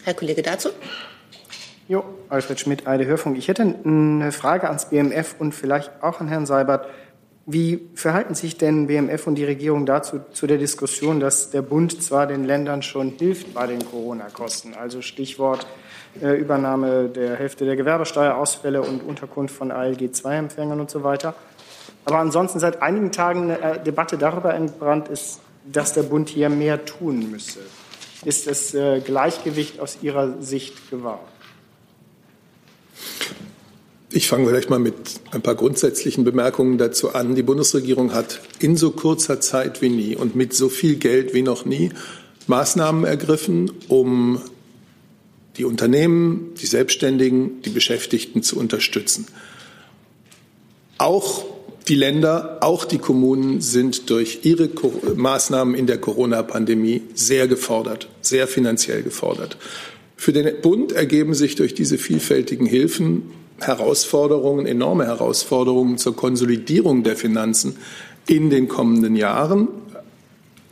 [0.04, 0.70] Herr Kollege dazu?
[1.88, 3.38] Jo, Alfred Schmidt, Eide Hörfunk.
[3.38, 6.86] Ich hätte eine Frage ans BMF und vielleicht auch an Herrn Seibert.
[7.46, 12.02] Wie verhalten sich denn BMF und die Regierung dazu zu der Diskussion, dass der Bund
[12.02, 15.66] zwar den Ländern schon hilft bei den Corona-Kosten, also Stichwort
[16.20, 21.32] äh, Übernahme der Hälfte der Gewerbesteuerausfälle und Unterkunft von ALG-II-Empfängern und so weiter,
[22.04, 26.50] aber ansonsten seit einigen Tagen eine äh, Debatte darüber entbrannt ist, dass der Bund hier
[26.50, 27.60] mehr tun müsse.
[28.26, 31.20] Ist das äh, Gleichgewicht aus Ihrer Sicht gewahrt?
[34.10, 34.94] Ich fange vielleicht mal mit
[35.32, 37.34] ein paar grundsätzlichen Bemerkungen dazu an.
[37.34, 41.42] Die Bundesregierung hat in so kurzer Zeit wie nie und mit so viel Geld wie
[41.42, 41.90] noch nie
[42.46, 44.40] Maßnahmen ergriffen, um
[45.58, 49.26] die Unternehmen, die Selbstständigen, die Beschäftigten zu unterstützen.
[50.96, 51.44] Auch
[51.88, 54.70] die Länder, auch die Kommunen sind durch ihre
[55.16, 59.56] Maßnahmen in der Corona-Pandemie sehr gefordert, sehr finanziell gefordert.
[60.20, 67.14] Für den Bund ergeben sich durch diese vielfältigen Hilfen Herausforderungen, enorme Herausforderungen zur Konsolidierung der
[67.14, 67.76] Finanzen
[68.26, 69.68] in den kommenden Jahren.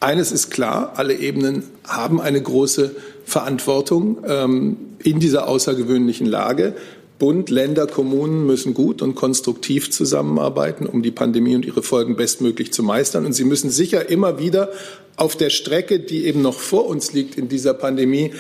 [0.00, 6.74] Eines ist klar, alle Ebenen haben eine große Verantwortung ähm, in dieser außergewöhnlichen Lage.
[7.20, 12.72] Bund, Länder, Kommunen müssen gut und konstruktiv zusammenarbeiten, um die Pandemie und ihre Folgen bestmöglich
[12.72, 13.24] zu meistern.
[13.24, 14.70] Und sie müssen sicher immer wieder
[15.16, 18.32] auf der Strecke, die eben noch vor uns liegt in dieser Pandemie,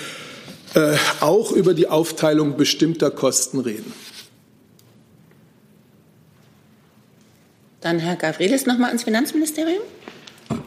[0.76, 3.92] äh, auch über die Aufteilung bestimmter Kosten reden.
[7.80, 9.80] Dann Herr Gavrilis nochmal ins Finanzministerium.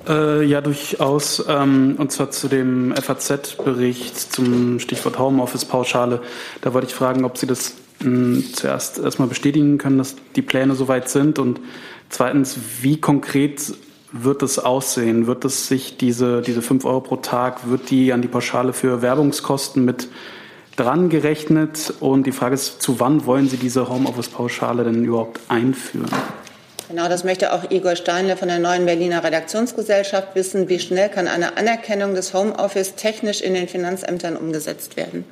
[0.07, 1.45] Äh, ja, durchaus.
[1.47, 6.21] Ähm, und zwar zu dem FAZ-Bericht zum Stichwort Homeoffice-Pauschale.
[6.61, 10.41] Da wollte ich fragen, ob Sie das mh, hm, zuerst erstmal bestätigen können, dass die
[10.41, 11.37] Pläne soweit sind.
[11.37, 11.61] Und
[12.09, 13.61] zweitens, wie konkret
[14.11, 15.27] wird es aussehen?
[15.27, 19.01] Wird es sich diese, diese 5 Euro pro Tag, wird die an die Pauschale für
[19.01, 20.07] Werbungskosten mit
[20.75, 21.93] dran gerechnet?
[21.99, 26.09] Und die Frage ist, zu wann wollen Sie diese Homeoffice-Pauschale denn überhaupt einführen?
[26.89, 30.69] Genau, das möchte auch Igor Steinle von der neuen Berliner Redaktionsgesellschaft wissen.
[30.69, 35.23] Wie schnell kann eine Anerkennung des Homeoffice technisch in den Finanzämtern umgesetzt werden?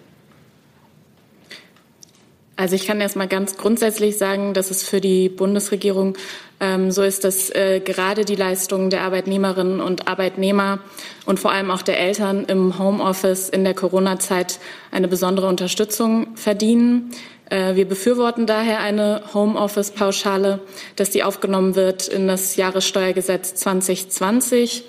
[2.57, 6.17] Also ich kann erst mal ganz grundsätzlich sagen, dass es für die Bundesregierung
[6.59, 10.79] ähm, so ist, dass äh, gerade die Leistungen der Arbeitnehmerinnen und Arbeitnehmer
[11.27, 17.11] und vor allem auch der Eltern im Homeoffice in der Corona-Zeit eine besondere Unterstützung verdienen.
[17.51, 20.59] Äh, wir befürworten daher eine Homeoffice-Pauschale,
[20.95, 24.83] dass die aufgenommen wird in das Jahressteuergesetz 2020.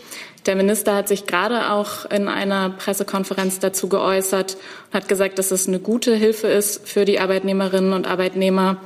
[0.49, 4.57] Der Minister hat sich gerade auch in einer Pressekonferenz dazu geäußert
[4.87, 8.79] und hat gesagt, dass es eine gute Hilfe ist für die Arbeitnehmerinnen und Arbeitnehmer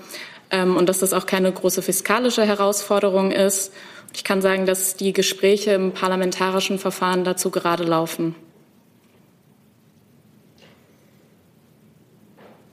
[0.50, 3.72] ähm, und dass das auch keine große fiskalische Herausforderung ist.
[4.12, 8.34] Ich kann sagen, dass die Gespräche im parlamentarischen Verfahren dazu gerade laufen.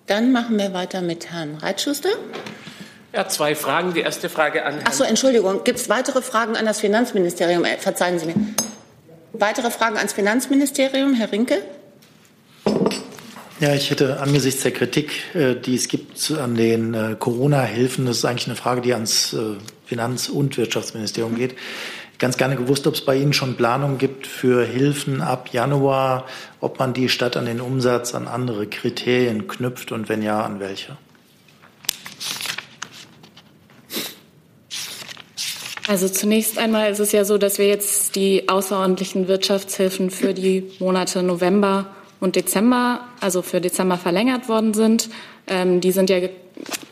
[0.08, 2.10] Dann machen wir weiter mit Herrn Reitschuster.
[3.14, 3.94] Ja, zwei Fragen.
[3.94, 4.86] Die erste Frage an Herrn.
[4.88, 5.64] Ach so, Entschuldigung.
[5.64, 7.64] Gibt es weitere Fragen an das Finanzministerium?
[7.66, 8.36] Äh, verzeihen Sie mir.
[9.34, 11.62] Weitere Fragen ans Finanzministerium, Herr Rinke?
[13.60, 18.18] Ja, ich hätte angesichts der Kritik, äh, die es gibt an den äh, Corona-Hilfen, das
[18.18, 19.36] ist eigentlich eine Frage, die ans
[19.86, 21.56] Finanz- und Wirtschaftsministerium geht,
[22.20, 26.26] ganz gerne gewusst, ob es bei Ihnen schon Planungen gibt für Hilfen ab Januar,
[26.60, 30.60] ob man die statt an den Umsatz an andere Kriterien knüpft und wenn ja, an
[30.60, 30.98] welche?
[35.90, 40.70] Also zunächst einmal ist es ja so, dass wir jetzt die außerordentlichen Wirtschaftshilfen für die
[40.78, 41.88] Monate November
[42.20, 45.10] und Dezember, also für Dezember verlängert worden sind.
[45.48, 46.20] Ähm, die sind ja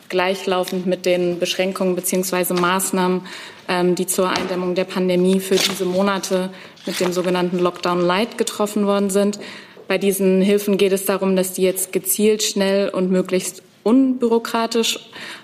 [0.08, 3.20] gleichlaufend mit den Beschränkungen beziehungsweise Maßnahmen,
[3.68, 6.50] ähm, die zur Eindämmung der Pandemie für diese Monate
[6.84, 9.38] mit dem sogenannten Lockdown Light getroffen worden sind.
[9.86, 14.98] Bei diesen Hilfen geht es darum, dass die jetzt gezielt, schnell und möglichst unbürokratisch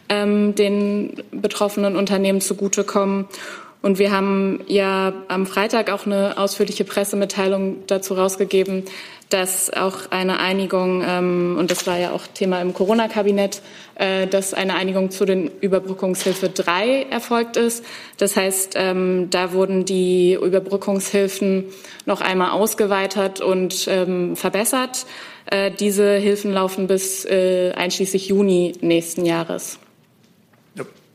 [0.09, 3.27] ähm, den betroffenen Unternehmen zugutekommen.
[3.83, 8.85] Und wir haben ja am Freitag auch eine ausführliche Pressemitteilung dazu rausgegeben,
[9.29, 13.63] dass auch eine Einigung, ähm, und das war ja auch Thema im Corona-Kabinett,
[13.97, 17.85] äh, dass eine Einigung zu den Überbrückungshilfe 3 erfolgt ist.
[18.17, 21.65] Das heißt, ähm, da wurden die Überbrückungshilfen
[22.07, 25.05] noch einmal ausgeweitet und ähm, verbessert.
[25.47, 29.79] Äh, diese Hilfen laufen bis äh, einschließlich Juni nächsten Jahres.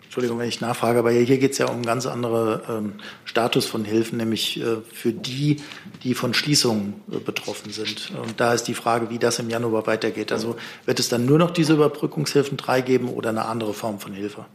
[0.09, 2.93] Entschuldigung, wenn ich nachfrage, aber hier geht es ja um einen ganz anderen ähm,
[3.25, 5.57] Status von Hilfen, nämlich äh, für die,
[6.03, 8.11] die von Schließungen äh, betroffen sind.
[8.19, 10.31] Und da ist die Frage, wie das im Januar weitergeht.
[10.31, 14.13] Also wird es dann nur noch diese Überbrückungshilfen 3 geben oder eine andere Form von
[14.13, 14.47] Hilfe?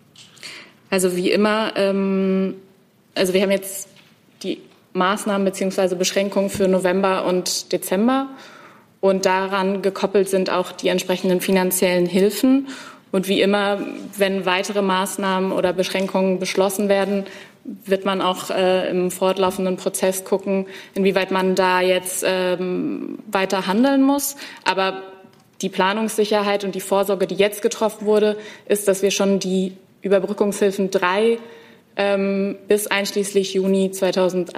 [0.90, 2.57] Also wie immer, ähm,
[3.14, 3.87] also wir haben jetzt
[4.43, 4.61] die
[4.93, 5.95] Maßnahmen bzw.
[5.95, 8.27] Beschränkungen für November und Dezember.
[9.01, 12.67] Und daran gekoppelt sind auch die entsprechenden finanziellen Hilfen.
[13.14, 13.79] Und wie immer,
[14.18, 17.27] wenn weitere Maßnahmen oder Beschränkungen beschlossen werden,
[17.62, 24.03] wird man auch äh, im fortlaufenden Prozess gucken, inwieweit man da jetzt ähm, weiter handeln
[24.03, 24.35] muss.
[24.64, 25.00] Aber
[25.62, 30.90] die Planungssicherheit und die Vorsorge, die jetzt getroffen wurde, ist, dass wir schon die Überbrückungshilfen
[30.90, 31.38] drei
[31.96, 34.55] ähm, bis einschließlich Juni 2000,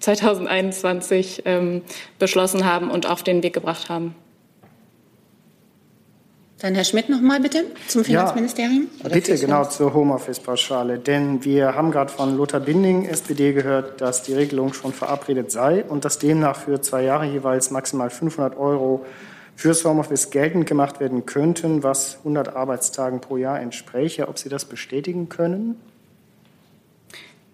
[0.00, 1.82] 2021 ähm,
[2.18, 4.14] beschlossen haben und auf den Weg gebracht haben.
[6.60, 8.88] Dann Herr Schmidt noch mal bitte zum Finanzministerium.
[9.02, 10.98] Ja, bitte genau zur Homeoffice-Pauschale.
[10.98, 15.84] Denn wir haben gerade von Lothar Binding, SPD, gehört, dass die Regelung schon verabredet sei
[15.84, 19.04] und dass demnach für zwei Jahre jeweils maximal 500 Euro
[19.56, 24.28] fürs Homeoffice geltend gemacht werden könnten, was 100 Arbeitstagen pro Jahr entspräche.
[24.28, 25.80] Ob Sie das bestätigen können?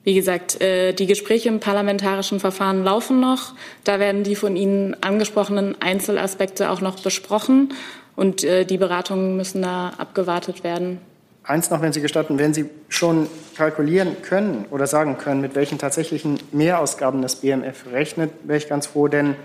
[0.03, 3.55] Wie gesagt, äh, die Gespräche im parlamentarischen Verfahren laufen noch.
[3.85, 7.75] Da werden die von Ihnen angesprochenen Einzelaspekte auch noch besprochen.
[8.21, 11.01] Und äh, die Beratungen müssen da abgewartet werden.
[11.43, 15.79] Eins noch, wenn Sie gestatten, wenn Sie schon kalkulieren können oder sagen können, mit welchen
[15.79, 19.37] tatsächlichen Mehrausgaben das BMF rechnet, wäre ich ganz froh, denn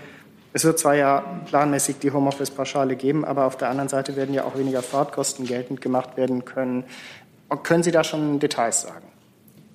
[0.52, 4.44] es wird zwar ja planmäßig die Homeoffice-Pauschale geben, aber auf der anderen Seite werden ja
[4.44, 6.84] auch weniger Fahrtkosten geltend gemacht werden können.
[7.62, 9.06] Können Sie da schon Details sagen?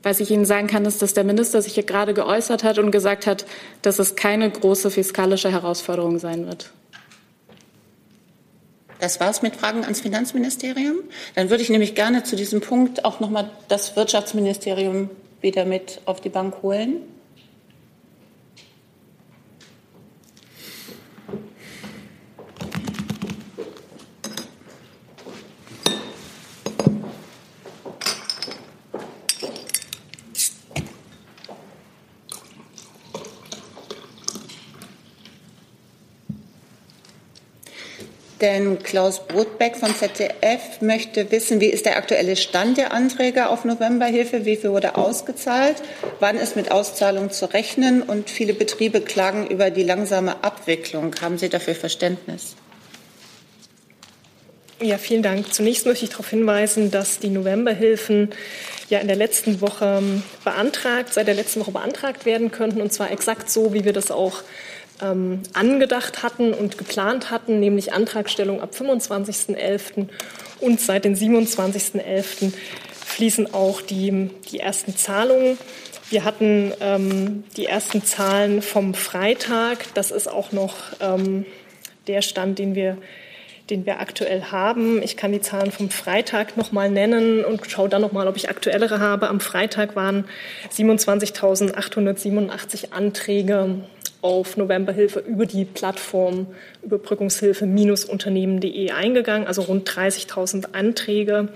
[0.03, 2.91] Was ich Ihnen sagen kann, ist, dass der Minister sich hier gerade geäußert hat und
[2.91, 3.47] gesagt hat,
[3.81, 6.71] dass es keine große fiskalische Herausforderung sein wird.
[9.01, 10.97] Das war's mit Fragen ans Finanzministerium.
[11.33, 15.09] Dann würde ich nämlich gerne zu diesem Punkt auch noch mal das Wirtschaftsministerium
[15.41, 16.97] wieder mit auf die Bank holen.
[38.41, 43.65] Denn Klaus Brotbeck vom ZDF möchte wissen, wie ist der aktuelle Stand der Anträge auf
[43.65, 44.45] Novemberhilfe?
[44.45, 45.75] Wie viel wurde ausgezahlt?
[46.19, 48.01] Wann ist mit Auszahlung zu rechnen?
[48.01, 51.13] Und viele Betriebe klagen über die langsame Abwicklung.
[51.21, 52.55] Haben Sie dafür Verständnis?
[54.81, 55.53] Ja, vielen Dank.
[55.53, 58.29] Zunächst möchte ich darauf hinweisen, dass die Novemberhilfen
[58.89, 60.01] ja in der letzten Woche
[60.43, 64.09] beantragt, seit der letzten Woche beantragt werden könnten, und zwar exakt so, wie wir das
[64.09, 64.41] auch
[65.01, 70.07] ähm, angedacht hatten und geplant hatten, nämlich Antragstellung ab 25.11.
[70.59, 72.53] und seit dem 27.11.
[73.05, 75.57] fließen auch die, die ersten Zahlungen.
[76.09, 79.93] Wir hatten ähm, die ersten Zahlen vom Freitag.
[79.93, 81.45] Das ist auch noch ähm,
[82.07, 82.97] der Stand, den wir
[83.69, 85.01] den wir aktuell haben.
[85.01, 88.35] Ich kann die Zahlen vom Freitag noch mal nennen und schaue dann noch mal, ob
[88.35, 89.29] ich aktuellere habe.
[89.29, 90.25] Am Freitag waren
[90.71, 93.77] 27.887 Anträge
[94.21, 96.47] auf Novemberhilfe über die Plattform
[96.83, 101.49] Überbrückungshilfe-unternehmen.de eingegangen, also rund 30.000 Anträge.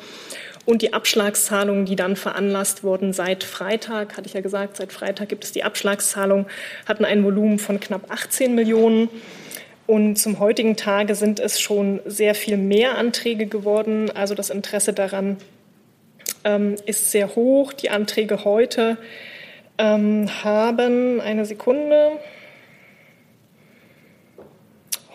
[0.65, 5.29] Und die Abschlagszahlungen, die dann veranlasst wurden seit Freitag, hatte ich ja gesagt, seit Freitag
[5.29, 6.47] gibt es die Abschlagszahlung,
[6.87, 9.09] hatten ein Volumen von knapp 18 Millionen.
[9.85, 14.09] Und zum heutigen Tage sind es schon sehr viel mehr Anträge geworden.
[14.09, 15.37] Also das Interesse daran
[16.43, 17.71] ähm, ist sehr hoch.
[17.71, 18.97] Die Anträge heute
[19.77, 22.13] ähm, haben eine Sekunde.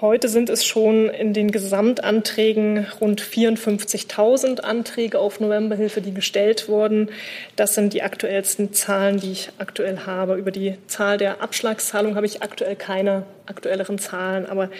[0.00, 7.10] Heute sind es schon in den Gesamtanträgen rund 54.000 Anträge auf Novemberhilfe, die gestellt wurden.
[7.54, 10.36] Das sind die aktuellsten Zahlen, die ich aktuell habe.
[10.36, 14.70] Über die Zahl der Abschlagszahlung habe ich aktuell keine aktuelleren Zahlen, aber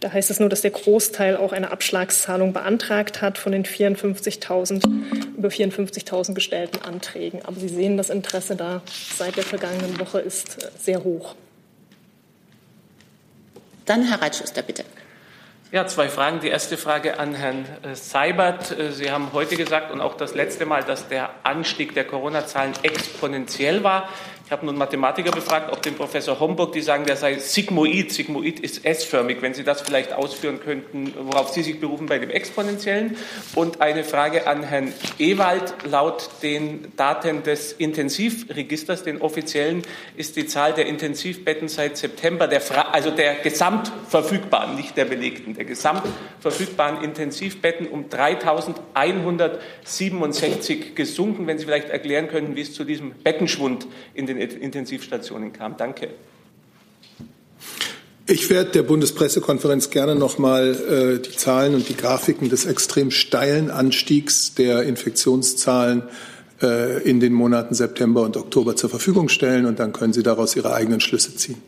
[0.00, 4.82] da heißt es nur, dass der Großteil auch eine Abschlagszahlung beantragt hat von den 54.000
[5.36, 7.44] über 54.000 gestellten Anträgen.
[7.44, 8.82] Aber Sie sehen, das Interesse da
[9.16, 11.36] seit der vergangenen Woche ist sehr hoch.
[13.84, 14.84] Dann Herr Reitschuster, bitte.
[15.72, 16.38] Ja, zwei Fragen.
[16.40, 18.78] Die erste Frage an Herrn äh, Seibert.
[18.78, 22.74] Äh, Sie haben heute gesagt und auch das letzte Mal, dass der Anstieg der Corona-Zahlen
[22.82, 24.08] exponentiell war.
[24.46, 28.12] Ich habe nun Mathematiker befragt, ob den Professor Homburg, die sagen, der sei Sigmoid.
[28.12, 29.38] Sigmoid ist S-förmig.
[29.40, 33.16] Wenn Sie das vielleicht ausführen könnten, worauf Sie sich berufen bei dem Exponentiellen.
[33.54, 35.72] Und eine Frage an Herrn Ewald.
[35.90, 39.80] Laut den Daten des Intensivregisters, den offiziellen,
[40.14, 42.60] ist die Zahl der Intensivbetten seit September, der
[42.92, 51.46] also der gesamtverfügbaren, nicht der belegten, der gesamtverfügbaren Intensivbetten um 3.167 gesunken.
[51.46, 55.76] Wenn Sie vielleicht erklären könnten, wie es zu diesem Bettenschwund in den Intensivstationen kam.
[55.76, 56.10] Danke.
[58.26, 63.10] Ich werde der Bundespressekonferenz gerne noch mal äh, die Zahlen und die Grafiken des extrem
[63.10, 66.04] steilen Anstiegs der Infektionszahlen
[66.62, 70.56] äh, in den Monaten September und Oktober zur Verfügung stellen, und dann können Sie daraus
[70.56, 71.60] Ihre eigenen Schlüsse ziehen.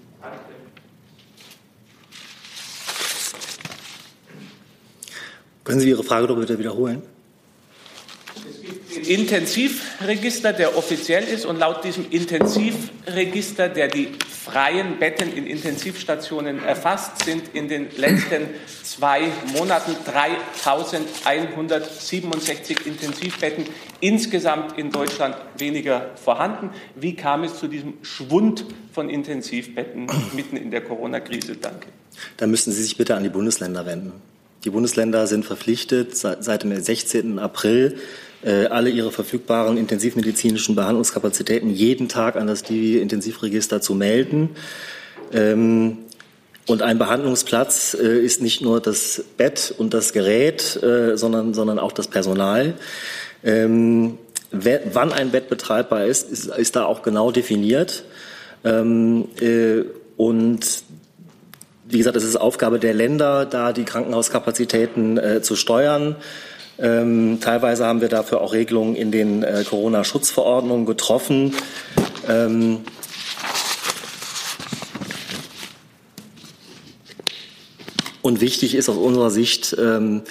[5.64, 7.03] Können Sie Ihre Frage doch bitte wiederholen?
[8.97, 11.47] Intensivregister, der offiziell ist.
[11.47, 18.49] Und laut diesem Intensivregister, der die freien Betten in Intensivstationen erfasst, sind in den letzten
[18.82, 19.22] zwei
[19.53, 19.92] Monaten
[21.24, 23.66] 3.167 Intensivbetten
[24.01, 26.70] insgesamt in Deutschland weniger vorhanden.
[26.94, 31.57] Wie kam es zu diesem Schwund von Intensivbetten mitten in der Corona-Krise?
[31.57, 31.88] Danke.
[32.36, 34.12] Da müssten Sie sich bitte an die Bundesländer wenden.
[34.64, 37.38] Die Bundesländer sind verpflichtet, seit dem 16.
[37.38, 37.99] April
[38.45, 44.51] alle ihre verfügbaren intensivmedizinischen Behandlungskapazitäten jeden Tag an das Divi-Intensivregister zu melden.
[45.32, 45.99] Ähm,
[46.66, 51.78] und ein Behandlungsplatz äh, ist nicht nur das Bett und das Gerät, äh, sondern, sondern
[51.78, 52.74] auch das Personal.
[53.45, 54.18] Ähm,
[54.51, 58.05] wer, wann ein Bett betreibbar ist, ist, ist da auch genau definiert.
[58.64, 59.84] Ähm, äh,
[60.16, 60.82] und
[61.89, 66.16] wie gesagt, es ist Aufgabe der Länder, da die Krankenhauskapazitäten äh, zu steuern.
[66.79, 71.55] Ähm, teilweise haben wir dafür auch Regelungen in den äh, Corona-Schutzverordnungen getroffen.
[72.29, 72.81] Ähm,
[78.22, 80.22] und wichtig ist aus unserer Sicht, ähm,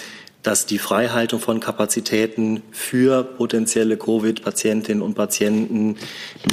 [0.43, 5.97] dass die Freihaltung von Kapazitäten für potenzielle Covid-Patientinnen und Patienten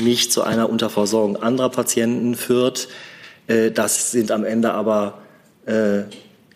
[0.01, 2.89] nicht zu einer Unterversorgung anderer Patienten führt.
[3.49, 5.19] Äh, das sind am Ende aber
[5.67, 6.05] äh,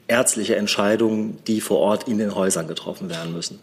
[0.09, 3.59] ärztliche Entscheidungen, die vor Ort in den Häusern getroffen werden müssen.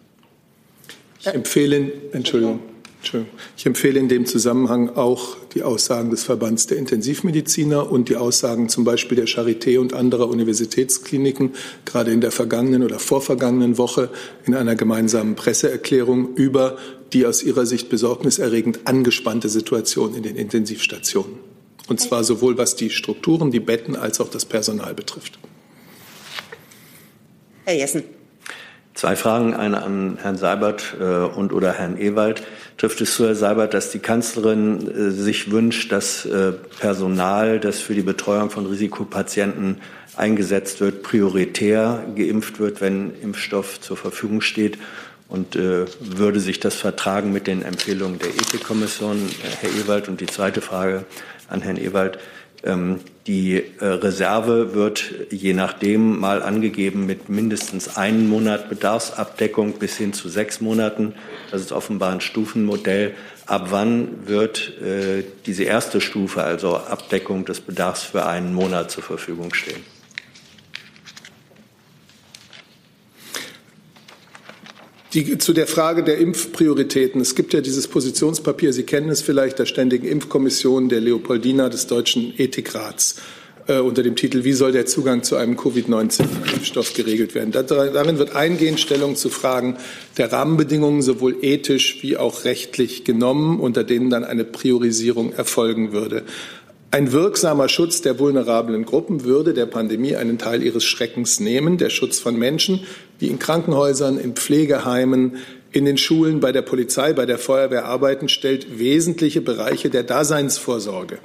[1.20, 2.60] Ich empfehle, Entschuldigung,
[2.98, 8.16] Entschuldigung, ich empfehle in dem Zusammenhang auch die Aussagen des Verbands der Intensivmediziner und die
[8.16, 11.52] Aussagen zum Beispiel der Charité und anderer Universitätskliniken,
[11.86, 14.10] gerade in der vergangenen oder vorvergangenen Woche
[14.46, 16.78] in einer gemeinsamen Presseerklärung über
[17.12, 21.36] die aus ihrer Sicht besorgniserregend angespannte Situation in den Intensivstationen.
[21.88, 25.38] Und zwar sowohl was die Strukturen, die Betten als auch das Personal betrifft.
[27.66, 28.04] Herr Jessen.
[28.94, 32.44] Zwei Fragen, eine an Herrn Seibert äh, und oder Herrn Ewald.
[32.78, 37.80] Trifft es zu, Herr Seibert, dass die Kanzlerin äh, sich wünscht, dass äh, Personal, das
[37.80, 39.82] für die Betreuung von Risikopatienten
[40.16, 44.78] eingesetzt wird, prioritär geimpft wird, wenn Impfstoff zur Verfügung steht?
[45.28, 49.18] Und würde sich das vertragen mit den Empfehlungen der Ethikkommission,
[49.62, 50.08] Herr Ewald?
[50.08, 51.06] Und die zweite Frage
[51.50, 52.20] an Herrn Ewald.
[52.64, 59.98] Ähm, die äh, Reserve wird je nachdem mal angegeben mit mindestens einem Monat Bedarfsabdeckung bis
[59.98, 61.14] hin zu sechs Monaten.
[61.52, 63.14] Das ist offenbar ein Stufenmodell.
[63.46, 69.04] Ab wann wird äh, diese erste Stufe, also Abdeckung des Bedarfs für einen Monat zur
[69.04, 69.84] Verfügung stehen?
[75.14, 77.22] Die, zu der Frage der Impfprioritäten.
[77.22, 81.86] Es gibt ja dieses Positionspapier, Sie kennen es vielleicht, der Ständigen Impfkommission der Leopoldina des
[81.86, 83.18] Deutschen Ethikrats
[83.68, 87.52] äh, unter dem Titel Wie soll der Zugang zu einem Covid-19-Impfstoff geregelt werden?
[87.52, 89.78] darin wird eingehend Stellung zu Fragen
[90.18, 96.24] der Rahmenbedingungen sowohl ethisch wie auch rechtlich genommen, unter denen dann eine Priorisierung erfolgen würde.
[96.94, 101.80] Ein wirksamer Schutz der vulnerablen Gruppen würde der Pandemie einen Teil ihres Schreckens nehmen.
[101.80, 102.82] Der Schutz von Menschen,
[103.20, 105.38] die in Krankenhäusern, in Pflegeheimen,
[105.72, 111.18] in den Schulen, bei der Polizei, bei der Feuerwehr arbeiten, stellt wesentliche Bereiche der Daseinsvorsorge,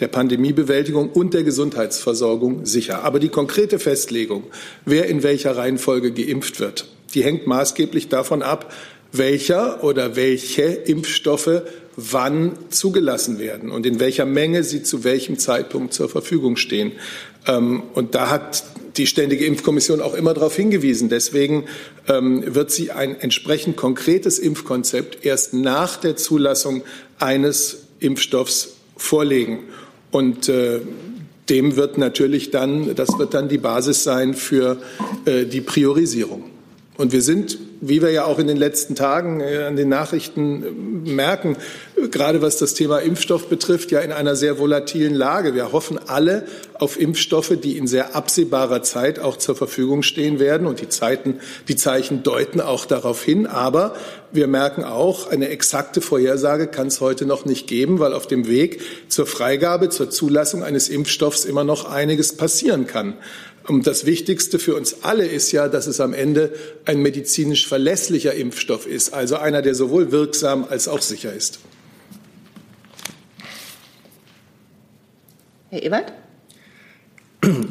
[0.00, 3.04] der Pandemiebewältigung und der Gesundheitsversorgung sicher.
[3.04, 4.42] Aber die konkrete Festlegung,
[4.86, 8.72] wer in welcher Reihenfolge geimpft wird, die hängt maßgeblich davon ab,
[9.12, 11.62] welcher oder welche Impfstoffe
[11.96, 16.92] wann zugelassen werden und in welcher Menge sie zu welchem Zeitpunkt zur Verfügung stehen.
[17.46, 18.64] Ähm, und da hat
[18.96, 21.08] die Ständige Impfkommission auch immer darauf hingewiesen.
[21.08, 21.64] Deswegen
[22.08, 26.82] ähm, wird sie ein entsprechend konkretes Impfkonzept erst nach der Zulassung
[27.18, 29.60] eines Impfstoffs vorlegen.
[30.10, 30.80] Und äh,
[31.48, 34.80] dem wird natürlich dann, das wird dann die Basis sein für
[35.24, 36.44] äh, die Priorisierung.
[36.96, 40.62] Und wir sind wie wir ja auch in den letzten Tagen äh, an den Nachrichten
[40.62, 41.56] äh, merken,
[42.10, 45.54] gerade was das Thema Impfstoff betrifft, ja in einer sehr volatilen Lage.
[45.54, 46.46] Wir hoffen alle
[46.78, 50.66] auf Impfstoffe, die in sehr absehbarer Zeit auch zur Verfügung stehen werden.
[50.66, 53.46] Und die Zeiten, die Zeichen deuten auch darauf hin.
[53.46, 53.94] Aber
[54.30, 58.46] wir merken auch, eine exakte Vorhersage kann es heute noch nicht geben, weil auf dem
[58.46, 63.14] Weg zur Freigabe, zur Zulassung eines Impfstoffs immer noch einiges passieren kann.
[63.68, 66.52] Und das Wichtigste für uns alle ist ja, dass es am Ende
[66.84, 71.60] ein medizinisch verlässlicher Impfstoff ist, also einer, der sowohl wirksam als auch sicher ist.
[75.70, 76.12] Herr Ewald?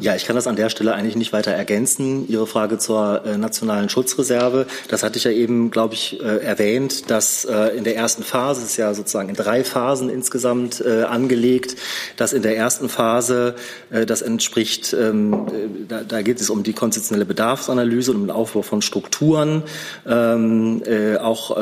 [0.00, 2.28] Ja, ich kann das an der Stelle eigentlich nicht weiter ergänzen.
[2.28, 7.10] Ihre Frage zur äh, nationalen Schutzreserve, das hatte ich ja eben, glaube ich, äh, erwähnt,
[7.10, 11.76] dass äh, in der ersten Phase, ist ja sozusagen in drei Phasen insgesamt äh, angelegt,
[12.16, 13.54] dass in der ersten Phase,
[13.90, 18.26] äh, das entspricht, ähm, äh, da, da, geht es um die konzeptionelle Bedarfsanalyse und um
[18.26, 19.62] den Aufbau von Strukturen,
[20.06, 20.82] ähm,
[21.20, 21.56] auch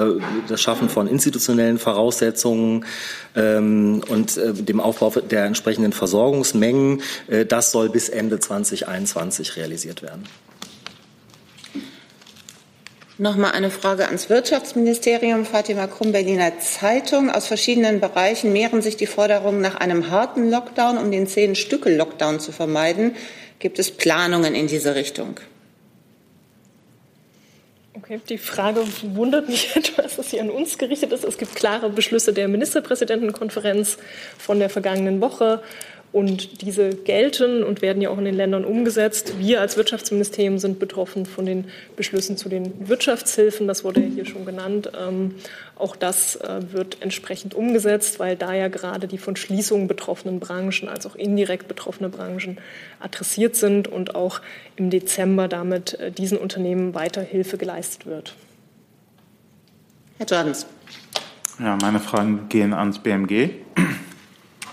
[0.48, 2.84] das Schaffen von institutionellen Voraussetzungen
[3.36, 7.02] ähm, und dem Aufbau der entsprechenden Versorgungsmengen.
[7.48, 10.24] das soll bis Ende 2021 realisiert werden.
[13.20, 15.44] Nochmal eine Frage ans Wirtschaftsministerium.
[15.44, 17.28] Fatima Krumm, Berliner Zeitung.
[17.28, 22.50] Aus verschiedenen Bereichen mehren sich die Forderungen nach einem harten Lockdown, um den Zehn-Stücke-Lockdown zu
[22.50, 23.14] vermeiden.
[23.58, 25.38] Gibt es Planungen in diese Richtung?
[28.10, 31.22] Okay, die Frage wundert mich etwas, dass sie an uns gerichtet ist.
[31.22, 33.98] Es gibt klare Beschlüsse der Ministerpräsidentenkonferenz
[34.36, 35.62] von der vergangenen Woche
[36.12, 39.34] und diese gelten und werden ja auch in den Ländern umgesetzt.
[39.38, 43.68] Wir als Wirtschaftsministerium sind betroffen von den Beschlüssen zu den Wirtschaftshilfen.
[43.68, 44.90] Das wurde ja hier schon genannt.
[44.98, 45.36] Ähm,
[45.76, 50.88] auch das äh, wird entsprechend umgesetzt, weil da ja gerade die von Schließungen betroffenen Branchen
[50.88, 52.58] als auch indirekt betroffene Branchen
[52.98, 54.40] adressiert sind und auch
[54.74, 58.34] im Dezember damit äh, diesen Unternehmen weiter Hilfe geleistet wird.
[60.18, 60.66] Herr Jordans.
[61.60, 63.50] Ja, meine Fragen gehen ans BMG.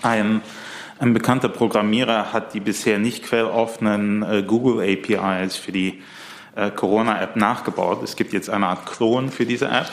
[0.02, 0.42] Ein
[0.98, 6.02] ein bekannter Programmierer hat die bisher nicht quelloffenen äh, Google APIs für die
[6.56, 8.02] äh, Corona-App nachgebaut.
[8.02, 9.90] Es gibt jetzt eine Art Klon für diese App,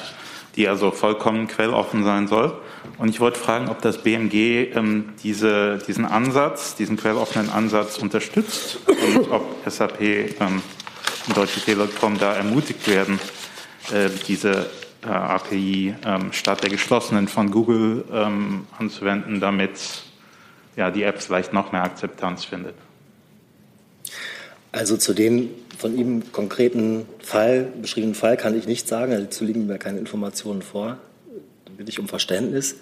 [0.55, 2.59] die also vollkommen quelloffen sein soll.
[2.97, 8.79] Und ich wollte fragen, ob das BMG ähm, diese, diesen Ansatz, diesen quelloffenen Ansatz unterstützt
[8.87, 10.61] und ob SAP ähm,
[11.27, 13.19] und Deutsche Telekom da ermutigt werden,
[13.91, 14.69] äh, diese
[15.03, 20.04] äh, API ähm, statt der geschlossenen von Google ähm, anzuwenden, damit
[20.75, 22.75] ja, die App vielleicht noch mehr Akzeptanz findet?
[24.71, 29.11] Also zu dem von ihm konkreten Fall, beschriebenen Fall kann ich nichts sagen.
[29.11, 30.97] Dazu liegen mir keine Informationen vor.
[31.65, 32.75] Da bitte ich um Verständnis.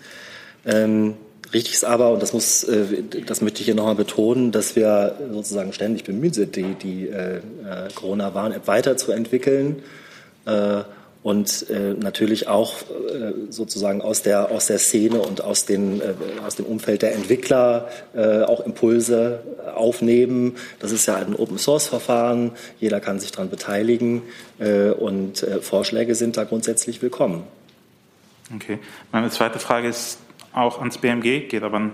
[0.66, 1.16] Ähm,
[1.54, 5.18] Richtig ist aber, und das muss, äh, das möchte ich hier nochmal betonen, dass wir
[5.32, 7.42] sozusagen ständig bemüht sind, die, die äh,
[7.94, 9.84] Corona-Warn-App weiterzuentwickeln.
[10.46, 10.82] Äh,
[11.24, 16.14] und äh, natürlich auch äh, sozusagen aus der, aus der Szene und aus, den, äh,
[16.46, 19.40] aus dem Umfeld der Entwickler äh, auch Impulse
[19.74, 20.58] aufnehmen.
[20.80, 24.22] Das ist ja ein Open-Source-Verfahren, jeder kann sich daran beteiligen
[24.60, 27.44] äh, und äh, Vorschläge sind da grundsätzlich willkommen.
[28.54, 28.80] Okay.
[29.12, 30.20] Meine zweite Frage ist
[30.52, 31.92] auch ans BMG, geht aber ein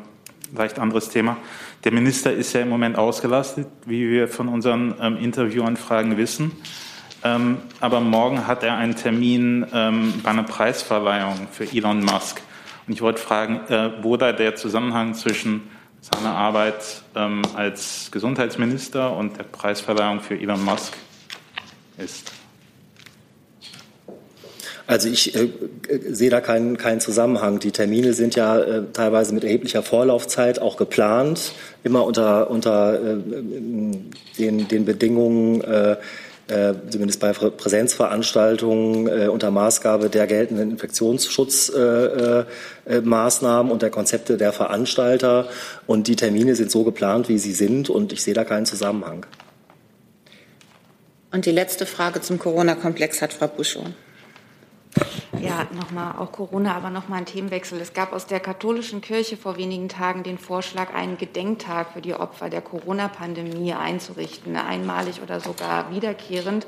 [0.56, 1.38] leicht anderes Thema.
[1.84, 6.52] Der Minister ist ja im Moment ausgelastet, wie wir von unseren ähm, Interviewanfragen wissen.
[7.24, 12.42] Ähm, aber morgen hat er einen Termin ähm, bei einer Preisverleihung für Elon Musk.
[12.88, 15.70] Und ich wollte fragen, äh, wo da der Zusammenhang zwischen
[16.02, 20.94] seiner Arbeit ähm, als Gesundheitsminister und der Preisverleihung für Elon Musk
[21.98, 22.32] ist.
[24.88, 25.50] Also ich äh,
[26.10, 27.60] sehe da keinen, keinen Zusammenhang.
[27.60, 31.52] Die Termine sind ja äh, teilweise mit erheblicher Vorlaufzeit auch geplant,
[31.84, 33.18] immer unter, unter äh,
[34.40, 35.64] den, den Bedingungen,
[36.50, 44.52] äh, äh, zumindest bei Präsenzveranstaltungen äh, unter Maßgabe der geltenden Infektionsschutzmaßnahmen und der Konzepte der
[44.52, 45.48] Veranstalter.
[45.88, 49.26] Und die Termine sind so geplant, wie sie sind, und ich sehe da keinen Zusammenhang.
[51.32, 53.86] Und die letzte Frage zum Corona-Komplex hat Frau Buschow.
[55.40, 57.80] Ja, nochmal auch Corona, aber nochmal ein Themenwechsel.
[57.80, 62.14] Es gab aus der katholischen Kirche vor wenigen Tagen den Vorschlag, einen Gedenktag für die
[62.14, 66.66] Opfer der Corona-Pandemie einzurichten, einmalig oder sogar wiederkehrend.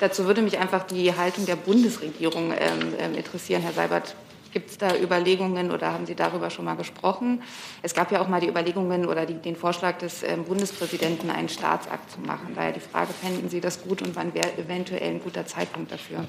[0.00, 4.14] Dazu würde mich einfach die Haltung der Bundesregierung ähm, ähm interessieren, Herr Seibert.
[4.52, 7.42] Gibt es da Überlegungen oder haben Sie darüber schon mal gesprochen?
[7.82, 11.48] Es gab ja auch mal die Überlegungen oder die, den Vorschlag des ähm, Bundespräsidenten, einen
[11.48, 12.54] Staatsakt zu machen.
[12.56, 16.26] Daher die Frage, fänden Sie das gut und wann wäre eventuell ein guter Zeitpunkt dafür?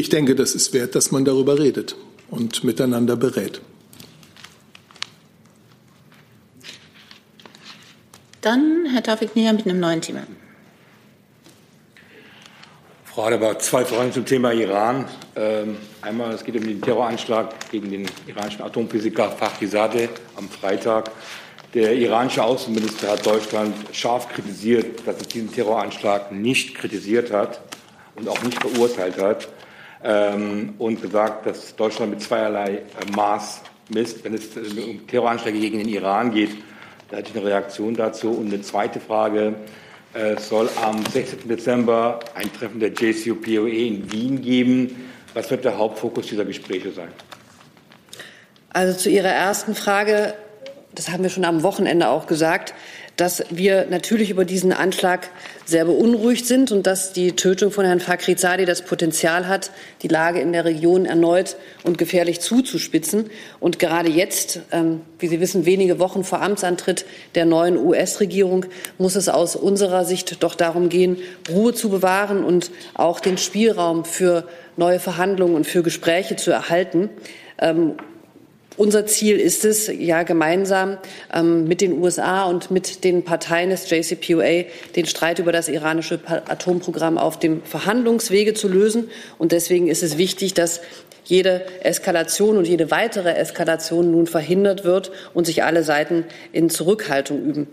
[0.00, 1.94] Ich denke, das ist wert, dass man darüber redet
[2.30, 3.60] und miteinander berät.
[8.40, 10.22] Dann Herr Taufik Nia mit einem neuen Thema.
[13.04, 15.04] Frau Adebar, zwei Fragen zum Thema Iran.
[15.36, 21.10] Ähm, einmal, es geht um den Terroranschlag gegen den iranischen Atomphysiker Fakhrizadeh am Freitag.
[21.74, 27.60] Der iranische Außenminister hat Deutschland scharf kritisiert, dass es diesen Terroranschlag nicht kritisiert hat
[28.14, 29.46] und auch nicht verurteilt hat
[30.02, 32.82] ähm, und gesagt, dass Deutschland mit zweierlei äh,
[33.14, 36.50] Maß misst, wenn es äh, um Terroranschläge gegen den Iran geht.
[37.08, 38.30] Da hatte ich eine Reaktion dazu.
[38.30, 39.54] Und eine zweite Frage.
[40.12, 41.48] Es soll am 16.
[41.48, 45.08] Dezember ein Treffen der JCPOE in Wien geben.
[45.34, 47.10] Was wird der Hauptfokus dieser Gespräche sein?
[48.70, 50.34] Also zu Ihrer ersten Frage,
[50.92, 52.74] das haben wir schon am Wochenende auch gesagt
[53.20, 55.28] dass wir natürlich über diesen Anschlag
[55.66, 60.40] sehr beunruhigt sind und dass die Tötung von Herrn Fakhrizadeh das Potenzial hat, die Lage
[60.40, 63.28] in der Region erneut und gefährlich zuzuspitzen.
[63.60, 67.04] Und gerade jetzt, ähm, wie Sie wissen, wenige Wochen vor Amtsantritt
[67.34, 68.64] der neuen US-Regierung,
[68.96, 71.18] muss es aus unserer Sicht doch darum gehen,
[71.50, 74.48] Ruhe zu bewahren und auch den Spielraum für
[74.78, 77.10] neue Verhandlungen und für Gespräche zu erhalten.
[78.80, 80.96] Unser Ziel ist es, ja gemeinsam
[81.34, 84.64] ähm, mit den USA und mit den Parteien des JCPOA
[84.96, 89.10] den Streit über das iranische Atomprogramm auf dem Verhandlungswege zu lösen.
[89.36, 90.80] Und deswegen ist es wichtig, dass
[91.26, 97.44] jede Eskalation und jede weitere Eskalation nun verhindert wird und sich alle Seiten in Zurückhaltung
[97.44, 97.68] üben.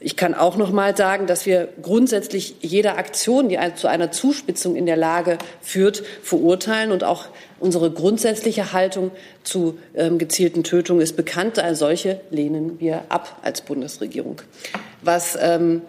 [0.00, 4.76] Ich kann auch noch mal sagen, dass wir grundsätzlich jede Aktion, die zu einer Zuspitzung
[4.76, 7.26] in der Lage führt, verurteilen und auch
[7.58, 9.10] unsere grundsätzliche Haltung
[9.42, 11.58] zu ähm, gezielten Tötungen ist bekannt.
[11.58, 14.40] Als solche lehnen wir ab als Bundesregierung.
[15.02, 15.82] Was ähm,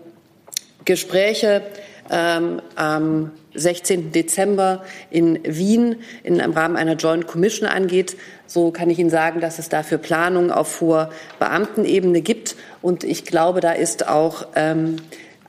[0.86, 1.62] Gespräche
[2.10, 4.12] ähm, am 16.
[4.12, 8.18] Dezember in Wien in, im Rahmen einer Joint Commission angeht.
[8.48, 12.56] So kann ich Ihnen sagen, dass es dafür Planungen auf hoher Beamtenebene gibt.
[12.82, 14.98] Und ich glaube, da ist auch ähm,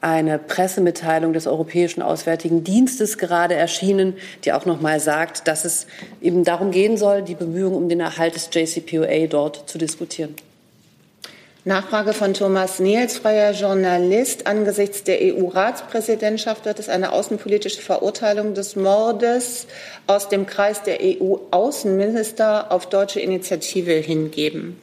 [0.01, 5.87] eine Pressemitteilung des Europäischen Auswärtigen Dienstes gerade erschienen, die auch noch mal sagt, dass es
[6.21, 10.35] eben darum gehen soll, die Bemühungen um den Erhalt des JCPOA dort zu diskutieren.
[11.67, 14.47] Nachfrage von Thomas Niels, freier Journalist.
[14.47, 19.67] Angesichts der EU-Ratspräsidentschaft wird es eine außenpolitische Verurteilung des Mordes
[20.07, 24.81] aus dem Kreis der EU-Außenminister auf deutsche Initiative hingeben.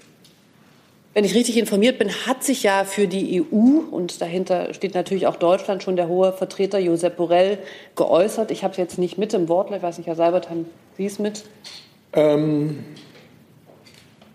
[1.16, 5.26] Wenn ich richtig informiert bin, hat sich ja für die EU und dahinter steht natürlich
[5.26, 7.58] auch Deutschland schon der hohe Vertreter Josep Borrell
[7.96, 8.52] geäußert.
[8.52, 9.72] Ich habe es jetzt nicht mit im Wort.
[9.72, 11.44] Ich weiß nicht, Herr Seibert, haben Sie es mit?
[12.14, 12.86] Ähm,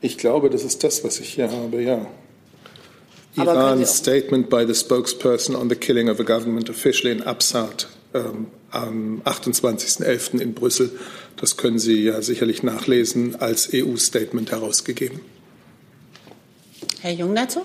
[0.01, 2.05] ich glaube, das ist das, was ich hier habe, ja.
[3.36, 8.48] Iran's statement by the spokesperson on the killing of a government official in Absat um,
[8.72, 10.40] am 28.11.
[10.40, 10.90] in Brüssel.
[11.36, 15.20] Das können Sie ja sicherlich nachlesen, als EU-Statement herausgegeben.
[17.00, 17.62] Herr Jung dazu?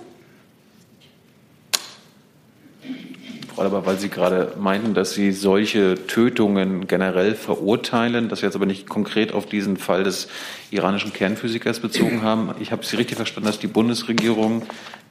[3.54, 8.68] Frau aber weil Sie gerade meinten, dass Sie solche Tötungen generell verurteilen, das jetzt aber
[8.68, 10.28] nicht konkret auf diesen Fall des
[10.70, 12.54] iranischen Kernphysikers bezogen haben.
[12.60, 14.64] Ich habe Sie richtig verstanden, dass die Bundesregierung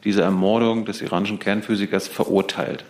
[0.07, 2.85] diese Ermordung des iranischen Kernphysikers verurteilt.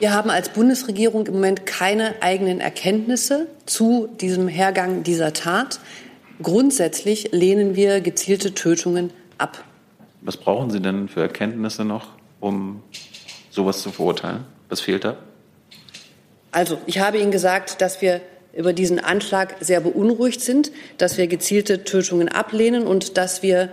[0.00, 5.78] Wir haben als Bundesregierung im Moment keine eigenen Erkenntnisse zu diesem Hergang dieser Tat.
[6.42, 9.64] Grundsätzlich lehnen wir gezielte Tötungen ab.
[10.20, 12.08] Was brauchen Sie denn für Erkenntnisse noch,
[12.40, 12.82] um
[13.50, 14.44] sowas zu verurteilen?
[14.68, 15.16] Was fehlt da?
[16.50, 18.20] Also, ich habe Ihnen gesagt, dass wir
[18.52, 23.70] über diesen Anschlag sehr beunruhigt sind, dass wir gezielte Tötungen ablehnen und dass wir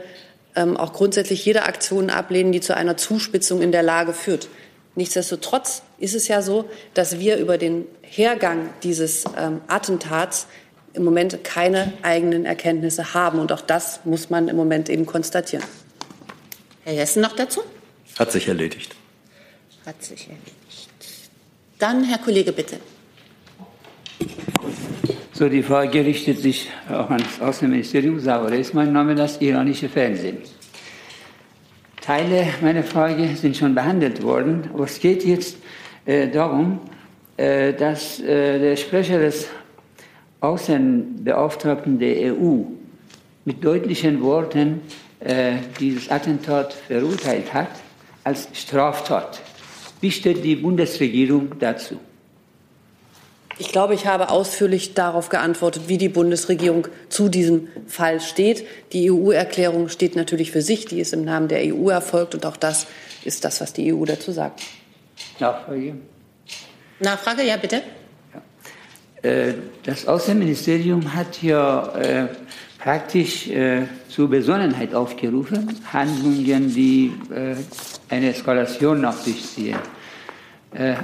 [0.55, 4.47] ähm, auch grundsätzlich jede Aktion ablehnen, die zu einer Zuspitzung in der Lage führt.
[4.95, 10.47] Nichtsdestotrotz ist es ja so, dass wir über den Hergang dieses ähm, Attentats
[10.93, 13.39] im Moment keine eigenen Erkenntnisse haben.
[13.39, 15.65] Und auch das muss man im Moment eben konstatieren.
[16.85, 17.61] Herr Jessen noch dazu?
[18.17, 18.95] Hat sich erledigt.
[19.85, 20.89] Hat sich erledigt.
[21.79, 22.79] Dann Herr Kollege, bitte.
[25.33, 28.19] So, die Frage richtet sich auch an das Außenministerium.
[28.19, 30.37] Sauer ist mein Name, das iranische Fernsehen.
[31.99, 35.57] Teile meiner Frage sind schon behandelt worden, aber es geht jetzt
[36.05, 36.79] äh, darum,
[37.35, 39.49] äh, dass äh, der Sprecher des
[40.39, 42.61] Außenbeauftragten der EU
[43.43, 44.81] mit deutlichen Worten
[45.19, 47.71] äh, dieses Attentat verurteilt hat
[48.23, 49.41] als Straftat.
[49.99, 51.99] Wie steht die Bundesregierung dazu?
[53.57, 58.65] Ich glaube, ich habe ausführlich darauf geantwortet, wie die Bundesregierung zu diesem Fall steht.
[58.91, 62.57] Die EU-Erklärung steht natürlich für sich, die ist im Namen der EU erfolgt und auch
[62.57, 62.85] das
[63.23, 64.61] ist das, was die EU dazu sagt.
[65.39, 65.95] Nachfrage.
[66.99, 67.81] Nachfrage, ja bitte.
[69.21, 69.53] Äh,
[69.83, 72.27] das Außenministerium hat ja äh,
[72.77, 77.11] praktisch äh, zur Besonnenheit aufgerufen, Handlungen, die
[78.09, 79.77] eine Eskalation nach sich ziehen.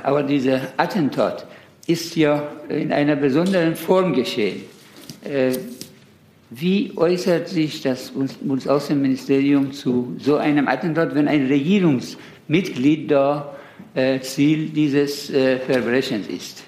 [0.03, 1.45] Aber dieser Attentat
[1.87, 4.63] ist ja in einer besonderen Form geschehen.
[5.23, 5.57] Äh,
[6.49, 13.55] wie äußert sich das Bundesaußenministerium zu so einem Attentat, wenn ein Regierungsmitglied da
[13.95, 16.63] äh, Ziel dieses äh, Verbrechens ist?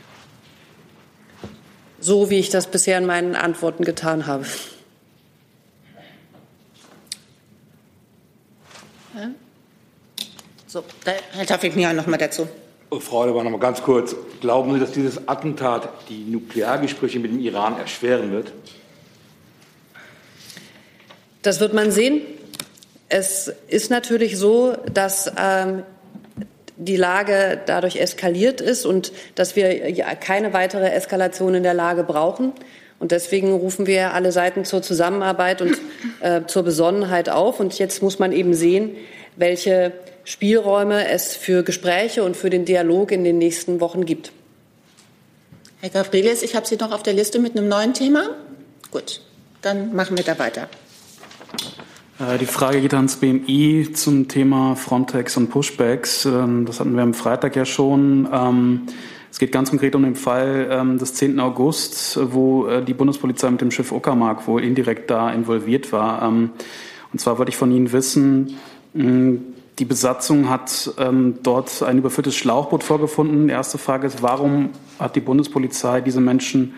[2.00, 4.46] So wie ich das bisher in meinen Antworten getan habe.
[10.74, 12.48] So, Herr Tafik Nia noch mal dazu.
[13.00, 14.16] Frau Leber, noch mal ganz kurz.
[14.42, 18.52] Glauben Sie, dass dieses Attentat die Nukleargespräche mit dem Iran erschweren wird?
[21.42, 22.22] Das wird man sehen.
[23.10, 25.84] Es ist natürlich so, dass ähm,
[26.78, 32.04] die Lage dadurch eskaliert ist und dass wir ja keine weitere Eskalation in der Lage
[32.04, 32.54] brauchen.
[33.00, 35.78] Und deswegen rufen wir alle Seiten zur Zusammenarbeit und
[36.22, 37.60] äh, zur Besonnenheit auf.
[37.60, 38.96] Und jetzt muss man eben sehen,
[39.36, 39.92] welche
[40.26, 44.32] Spielräume es für Gespräche und für den Dialog in den nächsten Wochen gibt.
[45.82, 48.30] Herr Gavrilis, ich habe Sie noch auf der Liste mit einem neuen Thema.
[48.90, 49.22] Gut,
[49.62, 50.70] dann machen wir da weiter.
[52.20, 56.24] Äh, die Frage geht ans BMI zum Thema Frontex und Pushbacks.
[56.26, 58.30] Ähm, das hatten wir am Freitag ja schon.
[58.32, 58.84] Ähm,
[59.30, 61.40] es geht ganz konkret um den Fall ähm, des 10.
[61.42, 66.26] August, wo äh, die Bundespolizei mit dem Schiff Uckermark wohl indirekt da involviert war.
[66.28, 66.52] Und
[67.18, 68.58] zwar wollte ich von Ihnen wissen,
[69.80, 73.48] die Besatzung hat ähm, dort ein überfülltes Schlauchboot vorgefunden.
[73.48, 74.70] Die erste Frage ist, warum
[75.00, 76.76] hat die Bundespolizei diese Menschen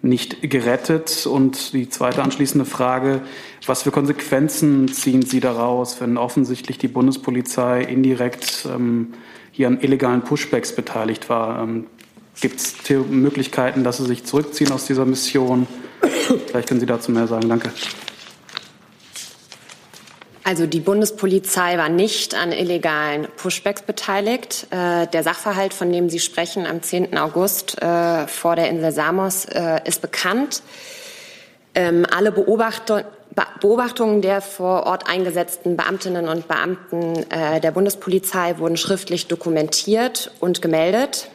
[0.00, 1.26] nicht gerettet?
[1.26, 3.20] Und die zweite anschließende Frage,
[3.66, 9.12] was für Konsequenzen ziehen Sie daraus, wenn offensichtlich die Bundespolizei indirekt ähm,
[9.50, 11.62] hier an illegalen Pushbacks beteiligt war?
[11.62, 11.86] Ähm,
[12.40, 12.74] Gibt es
[13.10, 15.66] Möglichkeiten, dass Sie sich zurückziehen aus dieser Mission?
[16.46, 17.48] Vielleicht können Sie dazu mehr sagen.
[17.48, 17.70] Danke.
[20.44, 24.66] Also die Bundespolizei war nicht an illegalen Pushbacks beteiligt.
[24.70, 27.16] Äh, der Sachverhalt, von dem Sie sprechen, am 10.
[27.16, 30.62] August äh, vor der Insel Samos, äh, ist bekannt.
[31.74, 40.32] Ähm, alle Beobachtungen der vor Ort eingesetzten Beamtinnen und Beamten der Bundespolizei wurden schriftlich dokumentiert
[40.38, 41.28] und gemeldet.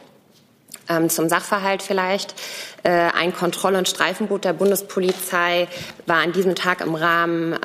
[0.88, 2.34] Ähm, zum Sachverhalt vielleicht.
[2.82, 5.68] Äh, ein Kontroll- und Streifenboot der Bundespolizei
[6.06, 7.56] war an diesem Tag im Rahmen äh,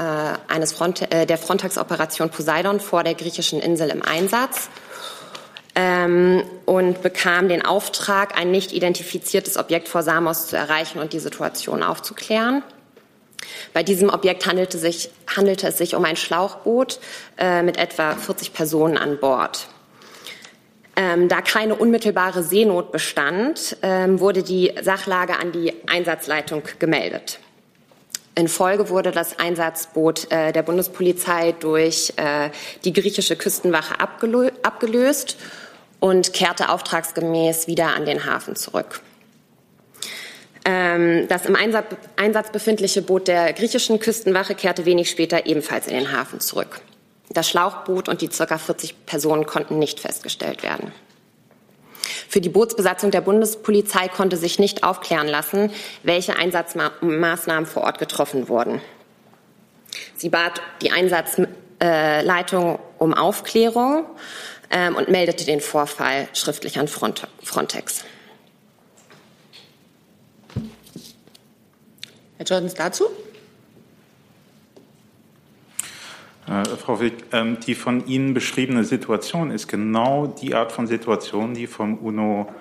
[0.47, 4.69] eines Front äh, der Frontex-Operation Poseidon vor der griechischen Insel im Einsatz
[5.75, 11.19] ähm, und bekam den Auftrag, ein nicht identifiziertes Objekt vor Samos zu erreichen und die
[11.19, 12.63] Situation aufzuklären.
[13.73, 16.99] Bei diesem Objekt handelte, sich, handelte es sich um ein Schlauchboot
[17.37, 19.67] äh, mit etwa 40 Personen an Bord.
[20.95, 27.39] Ähm, da keine unmittelbare Seenot bestand, ähm, wurde die Sachlage an die Einsatzleitung gemeldet.
[28.35, 32.49] In Folge wurde das Einsatzboot äh, der Bundespolizei durch äh,
[32.83, 35.37] die griechische Küstenwache abgelö abgelöst
[35.99, 39.01] und kehrte auftragsgemäß wieder an den Hafen zurück.
[40.65, 41.85] Ähm, das im Einsatz,
[42.15, 46.81] Einsatz befindliche Boot der griechischen Küstenwache kehrte wenig später ebenfalls in den Hafen zurück.
[47.33, 48.57] Das Schlauchboot und die ca.
[48.57, 50.91] 40 Personen konnten nicht festgestellt werden.
[52.29, 55.71] Für die Bootsbesatzung der Bundespolizei konnte sich nicht aufklären lassen,
[56.03, 58.81] welche Einsatzmaßnahmen vor Ort getroffen wurden.
[60.15, 64.05] Sie bat die Einsatzleitung um Aufklärung
[64.71, 68.03] ähm, und meldete den Vorfall schriftlich an Frontex.
[72.37, 73.05] Herr Jordans dazu?
[76.47, 81.53] Äh, Frau Wick, ähm, die von Ihnen beschriebene Situation ist genau die Art von Situation,
[81.53, 82.53] die vom UNO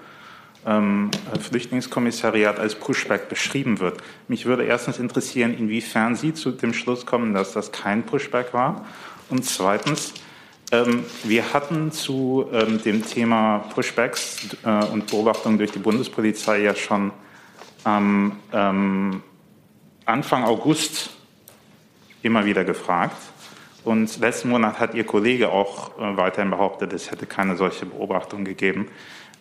[0.64, 1.10] ähm,
[1.40, 3.98] Flüchtlingskommissariat als Pushback beschrieben wird.
[4.28, 8.84] Mich würde erstens interessieren, inwiefern Sie zu dem Schluss kommen, dass das kein Pushback war.
[9.28, 10.14] Und zweitens,
[10.70, 16.74] ähm, wir hatten zu ähm, dem Thema Pushbacks äh, und Beobachtungen durch die Bundespolizei ja
[16.76, 17.10] schon
[17.82, 19.22] am ähm,
[20.04, 21.10] Anfang August
[22.22, 23.16] immer wieder gefragt.
[23.84, 28.44] Und letzten Monat hat Ihr Kollege auch äh, weiterhin behauptet, es hätte keine solche Beobachtung
[28.44, 28.88] gegeben.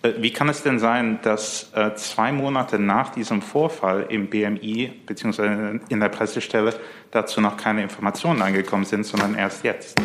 [0.01, 4.91] Äh, wie kann es denn sein, dass äh, zwei Monate nach diesem Vorfall im BMI
[5.05, 5.79] bzw.
[5.89, 6.73] in der Pressestelle
[7.11, 9.99] dazu noch keine Informationen angekommen sind, sondern erst jetzt?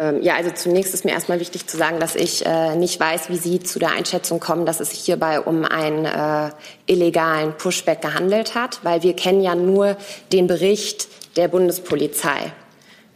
[0.00, 3.28] Ähm, ja, also zunächst ist mir erstmal wichtig zu sagen, dass ich äh, nicht weiß,
[3.28, 6.50] wie Sie zu der Einschätzung kommen, dass es sich hierbei um einen äh,
[6.86, 9.98] illegalen Pushback gehandelt hat, weil wir kennen ja nur
[10.32, 12.50] den Bericht der Bundespolizei.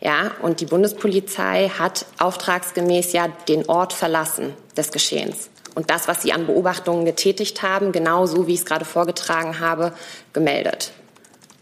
[0.03, 5.49] Ja, und die Bundespolizei hat auftragsgemäß ja den Ort verlassen des Geschehens.
[5.74, 9.59] Und das, was sie an Beobachtungen getätigt haben, genau so wie ich es gerade vorgetragen
[9.59, 9.95] habe,
[10.35, 10.93] gemeldet.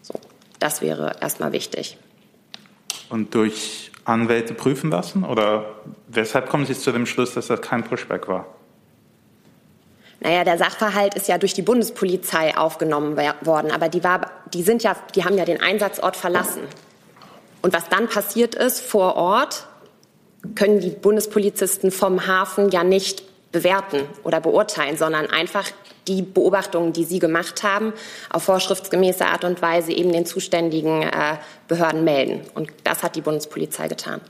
[0.02, 0.14] So,
[0.58, 1.96] das wäre erstmal wichtig.
[3.08, 5.24] Und durch Anwälte prüfen lassen?
[5.24, 5.66] Oder
[6.08, 8.46] weshalb kommen Sie zu dem Schluss, dass das kein Pushback war?
[10.20, 14.84] Naja, der Sachverhalt ist ja durch die Bundespolizei aufgenommen worden, aber die, war, die, sind
[14.84, 16.62] ja, die haben ja den Einsatzort verlassen.
[17.60, 19.66] Und was dann passiert ist vor Ort,
[20.54, 25.66] können die Bundespolizisten vom Hafen ja nicht bewerten oder beurteilen, sondern einfach
[26.08, 27.92] die Beobachtungen, die sie gemacht haben,
[28.30, 31.36] auf vorschriftsgemäße Art und Weise eben den zuständigen äh,
[31.68, 32.40] Behörden melden.
[32.54, 34.20] Und das hat die Bundespolizei getan.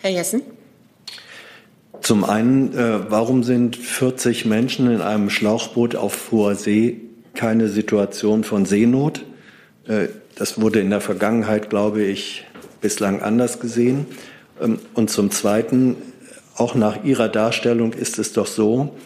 [0.00, 0.42] Herr Jessen?
[2.00, 7.00] Zum einen, äh, warum sind 40 Menschen in einem Schlauchboot auf hoher See
[7.34, 9.24] keine Situation von Seenot?
[9.86, 12.46] Äh, das wurde in der Vergangenheit, glaube ich,
[12.80, 14.06] bislang anders gesehen.
[14.60, 15.96] Ähm, und zum Zweiten,
[16.56, 18.96] auch nach Ihrer Darstellung ist es doch so,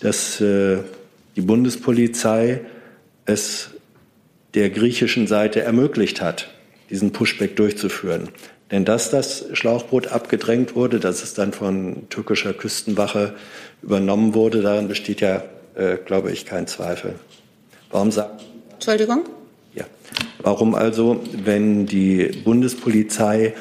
[0.00, 0.42] dass
[1.36, 2.62] die Bundespolizei
[3.26, 3.70] es
[4.54, 6.48] der griechischen Seite ermöglicht hat,
[6.90, 8.30] diesen Pushback durchzuführen.
[8.70, 13.34] Denn dass das Schlauchboot abgedrängt wurde, dass es dann von türkischer Küstenwache
[13.82, 15.44] übernommen wurde, daran besteht ja,
[15.76, 17.14] äh, glaube ich, kein Zweifel.
[17.90, 19.24] Warum sagt Entschuldigung?
[19.74, 19.84] Ja.
[20.42, 23.54] Warum also, wenn die Bundespolizei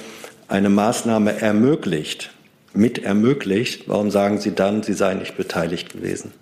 [0.47, 2.31] eine Maßnahme ermöglicht,
[2.73, 6.33] mit ermöglicht, warum sagen Sie dann, sie sei nicht beteiligt gewesen?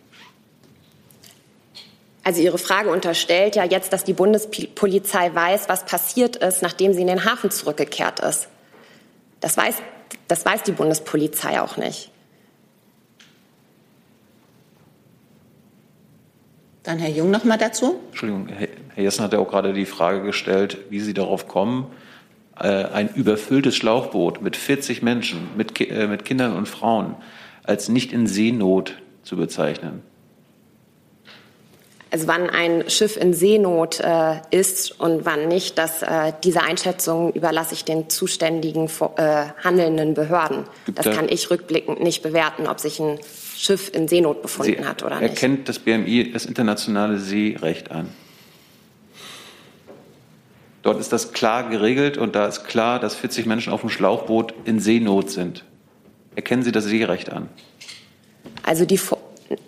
[2.23, 7.01] Also Ihre Frage unterstellt ja jetzt, dass die Bundespolizei weiß, was passiert ist, nachdem sie
[7.01, 8.47] in den Hafen zurückgekehrt ist.
[9.41, 9.75] Das weiß,
[10.29, 12.11] das weiß die Bundespolizei auch nicht.
[16.83, 17.99] Dann Herr Jung noch mal dazu.
[18.09, 21.87] Entschuldigung, Herr Jessen hat ja auch gerade die Frage gestellt, wie Sie darauf kommen,
[22.57, 27.15] äh, ein überfülltes Schlauchboot mit 40 Menschen, mit, äh, mit Kindern und Frauen
[27.63, 30.03] als nicht in Seenot zu bezeichnen
[32.13, 37.33] also wann ein Schiff in Seenot äh, ist und wann nicht, dass äh, diese Einschätzung
[37.33, 40.65] überlasse ich den zuständigen äh, handelnden Behörden.
[40.85, 43.17] Gibt das kann ich rückblickend nicht bewerten, ob sich ein
[43.57, 45.31] Schiff in Seenot befunden Sie hat oder nicht.
[45.31, 48.09] Erkennt das BMI das internationale Seerecht an?
[50.83, 54.53] Dort ist das klar geregelt und da ist klar, dass 40 Menschen auf dem Schlauchboot
[54.65, 55.63] in Seenot sind.
[56.35, 57.49] Erkennen Sie das Seerecht an?
[58.61, 58.99] Also die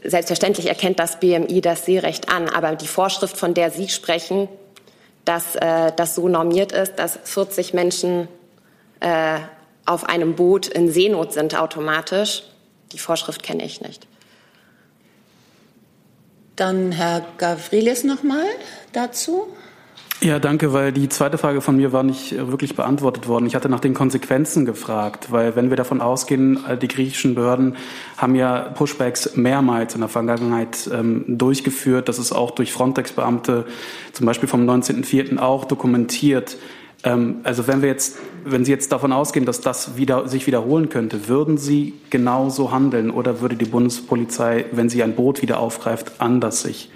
[0.03, 4.47] selbstverständlich erkennt das BMI das Seerecht an, aber die Vorschrift, von der Sie sprechen,
[5.25, 8.27] dass äh, das so normiert ist, dass 40 Menschen
[8.99, 9.39] äh,
[9.85, 12.43] auf einem Boot in Seenot sind automatisch,
[12.91, 14.07] die Vorschrift kenne ich nicht.
[16.55, 18.45] Dann Herr Gavrilis noch mal
[18.93, 19.47] dazu.
[20.21, 23.45] Ja, danke, weil die zweite Frage von mir war nicht äh, wirklich beantwortet worden.
[23.47, 27.75] Ich hatte nach den Konsequenzen gefragt, weil wenn wir davon ausgehen, die griechischen Behörden
[28.17, 32.07] haben ja Pushbacks mehrmals in der Vergangenheit ähm, durchgeführt.
[32.07, 33.65] Das ist auch durch Frontex-Beamte,
[34.13, 35.37] zum Beispiel vom 19.04.
[35.37, 36.57] auch dokumentiert.
[37.03, 40.89] Ähm, also wenn wir jetzt, wenn Sie jetzt davon ausgehen, dass das wieder, sich wiederholen
[40.89, 46.13] könnte, würden Sie genauso handeln oder würde die Bundespolizei, wenn sie ein Boot wieder aufgreift,
[46.19, 46.89] anders sich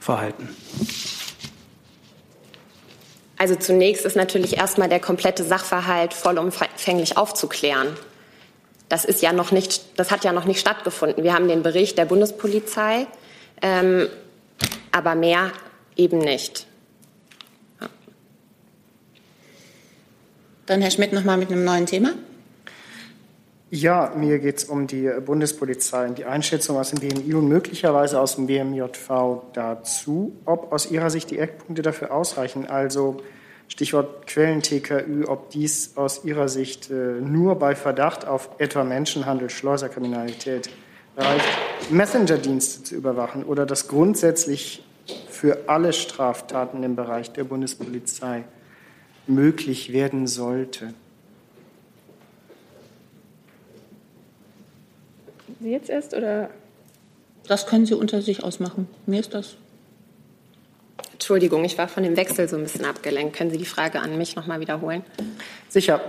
[0.00, 0.48] verhalten?
[3.42, 7.88] Also zunächst ist natürlich erstmal der komplette Sachverhalt vollumfänglich aufzuklären.
[8.88, 11.24] Das ist ja noch nicht, das hat ja noch nicht stattgefunden.
[11.24, 13.08] Wir haben den Bericht der Bundespolizei,
[13.60, 14.06] ähm,
[14.92, 15.50] aber mehr
[15.96, 16.68] eben nicht.
[20.66, 22.10] Dann Herr Schmidt noch mal mit einem neuen Thema.
[23.74, 28.20] Ja, mir geht es um die Bundespolizei und die Einschätzung aus dem BMI und möglicherweise
[28.20, 32.66] aus dem BMJV dazu, ob aus Ihrer Sicht die Eckpunkte dafür ausreichen.
[32.66, 33.22] Also
[33.68, 40.68] Stichwort Quellen-TKÜ, ob dies aus Ihrer Sicht äh, nur bei Verdacht auf etwa Menschenhandel, Schleuserkriminalität
[41.16, 44.84] reicht, Messenger-Dienste zu überwachen oder das grundsätzlich
[45.30, 48.44] für alle Straftaten im Bereich der Bundespolizei
[49.26, 50.92] möglich werden sollte.
[55.62, 56.50] Sie jetzt erst oder?
[57.46, 58.88] Das können Sie unter sich ausmachen.
[59.06, 59.56] Mir ist das.
[61.12, 63.36] Entschuldigung, ich war von dem Wechsel so ein bisschen abgelenkt.
[63.36, 65.04] Können Sie die Frage an mich noch mal wiederholen?
[65.68, 66.00] Sicher.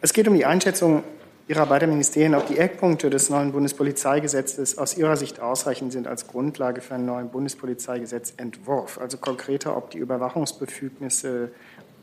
[0.00, 1.04] Es geht um die Einschätzung
[1.48, 6.26] Ihrer beiden Ministerien, ob die Eckpunkte des neuen Bundespolizeigesetzes aus Ihrer Sicht ausreichend sind als
[6.26, 8.98] Grundlage für einen neuen Bundespolizeigesetzentwurf.
[8.98, 11.50] Also konkreter, ob die Überwachungsbefugnisse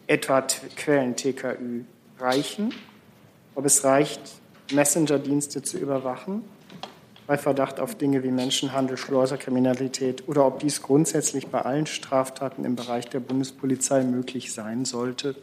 [0.08, 0.42] etwa
[0.76, 1.84] Quellen TKÜ
[2.20, 2.74] reichen,
[3.56, 4.22] ob es reicht,
[4.72, 6.44] Messenger-Dienste zu überwachen
[7.30, 12.76] bei Verdacht auf Dinge wie Menschenhandel, Schleuserkriminalität oder ob dies grundsätzlich bei allen Straftaten im
[12.76, 15.36] Bereich der Bundespolizei möglich sein sollte?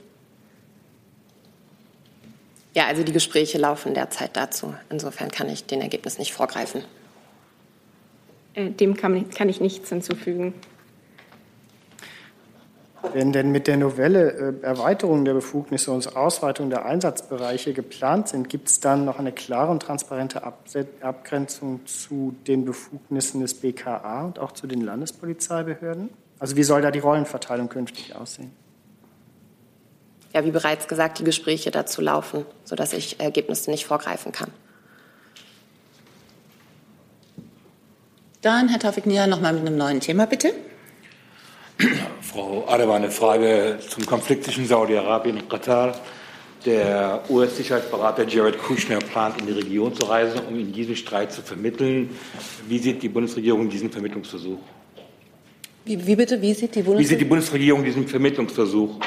[2.74, 4.74] Ja, also die Gespräche laufen derzeit dazu.
[4.90, 6.82] Insofern kann ich den Ergebnis nicht vorgreifen.
[8.54, 10.54] Äh, dem kann, kann ich nichts hinzufügen.
[13.12, 18.48] Wenn denn mit der Novelle äh, Erweiterung der Befugnisse und Ausweitung der Einsatzbereiche geplant sind,
[18.48, 24.38] gibt es dann noch eine klare und transparente Abgrenzung zu den Befugnissen des BKA und
[24.38, 26.10] auch zu den Landespolizeibehörden?
[26.38, 28.52] Also wie soll da die Rollenverteilung künftig aussehen?
[30.34, 34.50] Ja, wie bereits gesagt, die Gespräche dazu laufen, sodass ich Ergebnisse nicht vorgreifen kann.
[38.42, 40.52] Dann Herr Taufik Nia noch mal mit einem neuen Thema, bitte.
[42.36, 45.98] Frau Adewa, eine Frage zum Konflikt zwischen Saudi-Arabien und Katar.
[46.66, 51.40] Der US-Sicherheitsberater Jared Kushner plant, in die Region zu reisen, um in diesem Streit zu
[51.40, 52.10] vermitteln.
[52.68, 54.58] Wie sieht die Bundesregierung diesen Vermittlungsversuch?
[55.86, 56.42] Wie, wie bitte?
[56.42, 56.98] Wie sieht die Bundesregierung?
[56.98, 59.00] Wie sieht die Bundesregierung diesen Vermittlungsversuch?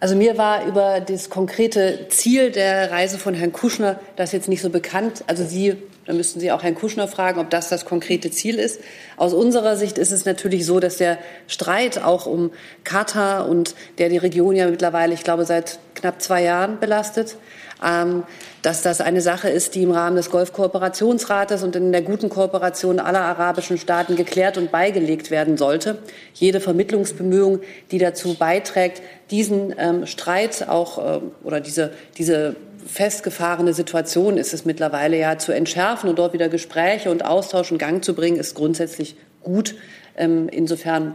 [0.00, 4.62] Also mir war über das konkrete Ziel der Reise von Herrn Kuschner das jetzt nicht
[4.62, 5.24] so bekannt.
[5.26, 8.80] Also Sie, da müssten Sie auch Herrn Kuschner fragen, ob das das konkrete Ziel ist.
[9.16, 12.50] Aus unserer Sicht ist es natürlich so, dass der Streit auch um
[12.82, 17.36] Katar und der die Region ja mittlerweile, ich glaube, seit knapp zwei Jahren belastet,
[17.84, 18.24] ähm,
[18.62, 22.98] dass das eine Sache ist, die im Rahmen des Golfkooperationsrates und in der guten Kooperation
[22.98, 25.98] aller arabischen Staaten geklärt und beigelegt werden sollte.
[26.34, 32.56] Jede Vermittlungsbemühung, die dazu beiträgt, diesen ähm, Streit auch äh, oder diese, diese
[32.86, 37.78] festgefahrene Situation ist es mittlerweile ja zu entschärfen und dort wieder Gespräche und Austausch in
[37.78, 39.74] Gang zu bringen, ist grundsätzlich gut.
[40.16, 41.14] Ähm, insofern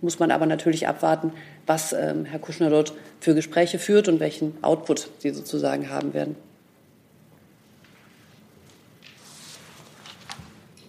[0.00, 1.32] muss man aber natürlich abwarten,
[1.66, 6.36] was ähm, Herr Kuschner dort für Gespräche führt und welchen Output sie sozusagen haben werden.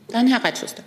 [0.09, 0.83] Dann Herr Reitschuster.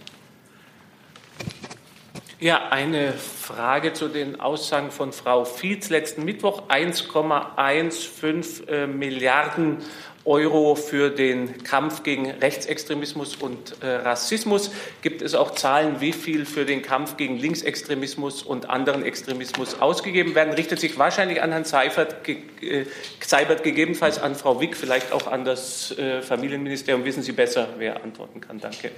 [2.40, 6.68] Ja, eine Frage zu den Aussagen von Frau Fietz letzten Mittwoch.
[6.68, 9.78] 1,15 äh, Milliarden
[10.24, 14.70] Euro für den Kampf gegen Rechtsextremismus und äh, Rassismus.
[15.02, 20.36] Gibt es auch Zahlen, wie viel für den Kampf gegen Linksextremismus und anderen Extremismus ausgegeben
[20.36, 20.54] werden?
[20.54, 22.86] Richtet sich wahrscheinlich an Herrn Seifert, ge äh,
[23.18, 27.04] Seibert, gegebenenfalls an Frau Wick, vielleicht auch an das äh, Familienministerium.
[27.04, 28.60] Wissen Sie besser, wer antworten kann.
[28.60, 28.92] Danke.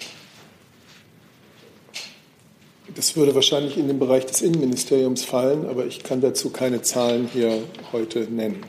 [2.94, 7.28] Das würde wahrscheinlich in den Bereich des Innenministeriums fallen, aber ich kann dazu keine Zahlen
[7.32, 7.62] hier
[7.92, 8.64] heute nennen.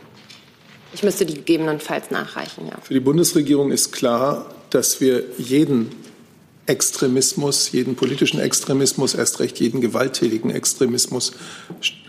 [0.94, 2.78] Ich müsste die gegebenenfalls nachreichen, ja.
[2.82, 5.92] Für die Bundesregierung ist klar, dass wir jeden
[6.66, 11.34] Extremismus, jeden politischen Extremismus, erst recht jeden gewalttätigen Extremismus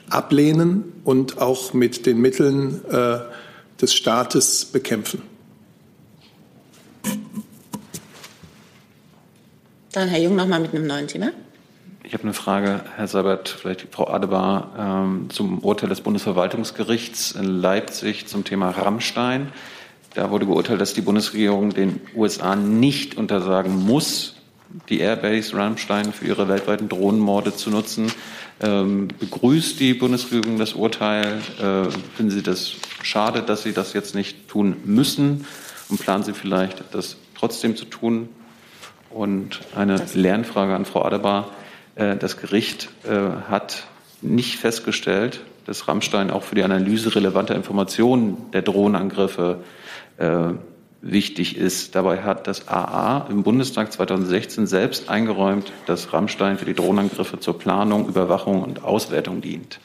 [0.08, 3.20] ablehnen und auch mit den Mitteln äh,
[3.80, 5.22] des Staates bekämpfen.
[9.92, 11.32] Dann Herr Jung noch mal mit einem neuen Thema.
[12.12, 17.44] Ich habe eine Frage, Herr Seibert, vielleicht Frau Adebar, ähm, zum Urteil des Bundesverwaltungsgerichts in
[17.44, 19.50] Leipzig zum Thema Rammstein.
[20.12, 24.36] Da wurde geurteilt, dass die Bundesregierung den USA nicht untersagen muss,
[24.90, 28.12] die Airbase Rammstein für ihre weltweiten Drohnenmorde zu nutzen.
[28.60, 31.40] Ähm, begrüßt die Bundesregierung das Urteil?
[31.58, 35.46] Äh, finden Sie das schade, dass Sie das jetzt nicht tun müssen?
[35.88, 38.28] Und planen Sie vielleicht, das trotzdem zu tun?
[39.08, 41.48] Und eine Lernfrage an Frau Adebar.
[41.94, 43.10] Äh, das Gericht äh,
[43.48, 43.84] hat
[44.20, 49.58] nicht festgestellt, dass Rammstein auch für die Analyse relevanter Informationen der Drohnenangriffe
[50.18, 50.54] äh,
[51.00, 51.94] wichtig ist.
[51.94, 57.58] Dabei hat das AA im Bundestag 2016 selbst eingeräumt, dass Rammstein für die Drohnenangriffe zur
[57.58, 59.80] Planung, Überwachung und Auswertung dient.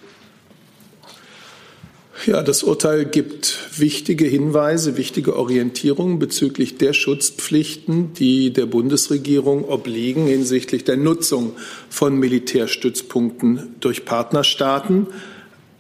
[2.26, 10.26] Ja, das Urteil gibt wichtige Hinweise, wichtige Orientierungen bezüglich der Schutzpflichten, die der Bundesregierung obliegen
[10.26, 11.54] hinsichtlich der Nutzung
[11.90, 15.08] von Militärstützpunkten durch Partnerstaaten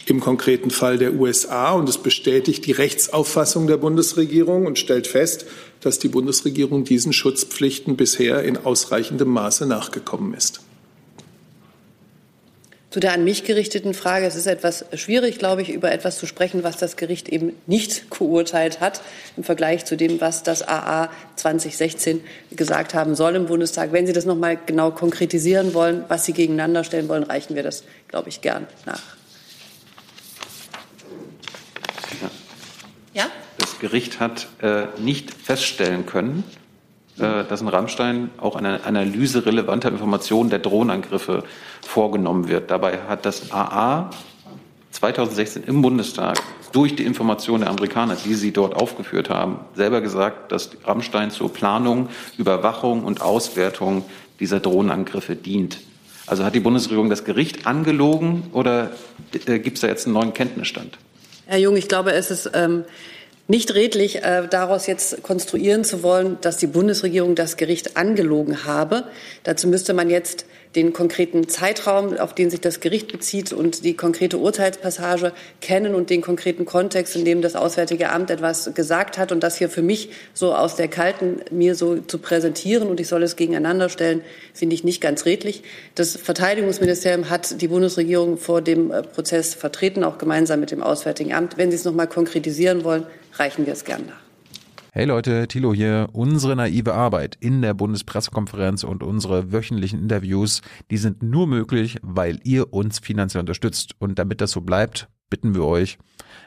[0.05, 1.71] im konkreten Fall der USA.
[1.71, 5.45] Und es bestätigt die Rechtsauffassung der Bundesregierung und stellt fest,
[5.81, 10.61] dass die Bundesregierung diesen Schutzpflichten bisher in ausreichendem Maße nachgekommen ist.
[12.89, 14.25] Zu der an mich gerichteten Frage.
[14.25, 18.09] Es ist etwas schwierig, glaube ich, über etwas zu sprechen, was das Gericht eben nicht
[18.17, 19.01] geurteilt hat
[19.35, 22.21] im Vergleich zu dem, was das AA 2016
[22.51, 23.91] gesagt haben soll im Bundestag.
[23.91, 27.63] Wenn Sie das noch mal genau konkretisieren wollen, was Sie gegeneinander stellen wollen, reichen wir
[27.63, 29.01] das, glaube ich, gern nach.
[33.13, 33.29] Ja?
[33.57, 36.45] Das Gericht hat äh, nicht feststellen können,
[37.17, 41.43] dass in Rammstein auch eine Analyse relevanter Informationen der Drohnenangriffe
[41.81, 42.69] vorgenommen wird.
[42.69, 44.11] Dabei hat das AA
[44.91, 46.41] 2016 im Bundestag
[46.71, 51.51] durch die Informationen der Amerikaner, die sie dort aufgeführt haben, selber gesagt, dass Rammstein zur
[51.51, 54.05] Planung, Überwachung und Auswertung
[54.39, 55.79] dieser Drohnenangriffe dient.
[56.27, 58.91] Also hat die Bundesregierung das Gericht angelogen oder
[59.45, 60.97] äh, gibt es da jetzt einen neuen Kenntnisstand?
[61.45, 62.83] Herr Jung, ich glaube, es ist ähm,
[63.47, 69.05] nicht redlich, äh, daraus jetzt konstruieren zu wollen, dass die Bundesregierung das Gericht angelogen habe.
[69.43, 70.45] Dazu müsste man jetzt
[70.75, 75.31] den konkreten Zeitraum, auf den sich das Gericht bezieht und die konkrete Urteilspassage
[75.61, 79.57] kennen und den konkreten Kontext, in dem das Auswärtige Amt etwas gesagt hat und das
[79.57, 83.35] hier für mich so aus der Kalten mir so zu präsentieren und ich soll es
[83.37, 84.21] gegeneinander stellen,
[84.53, 85.63] finde ich nicht ganz redlich.
[85.95, 91.33] Das Verteidigungsministerium hat die Bundesregierung vor dem äh, Prozess vertreten, auch gemeinsam mit dem Auswärtigen
[91.33, 91.57] Amt.
[91.57, 93.07] Wenn Sie es noch mal konkretisieren wollen,
[93.39, 94.27] reichen wir es gern nach.
[94.91, 96.07] Hey Leute, Thilo hier.
[96.13, 102.39] Unsere naive Arbeit in der Bundespressekonferenz und unsere wöchentlichen Interviews, die sind nur möglich, weil
[102.43, 103.91] ihr uns finanziell unterstützt.
[103.99, 105.99] Und damit das so bleibt, bitten wir euch,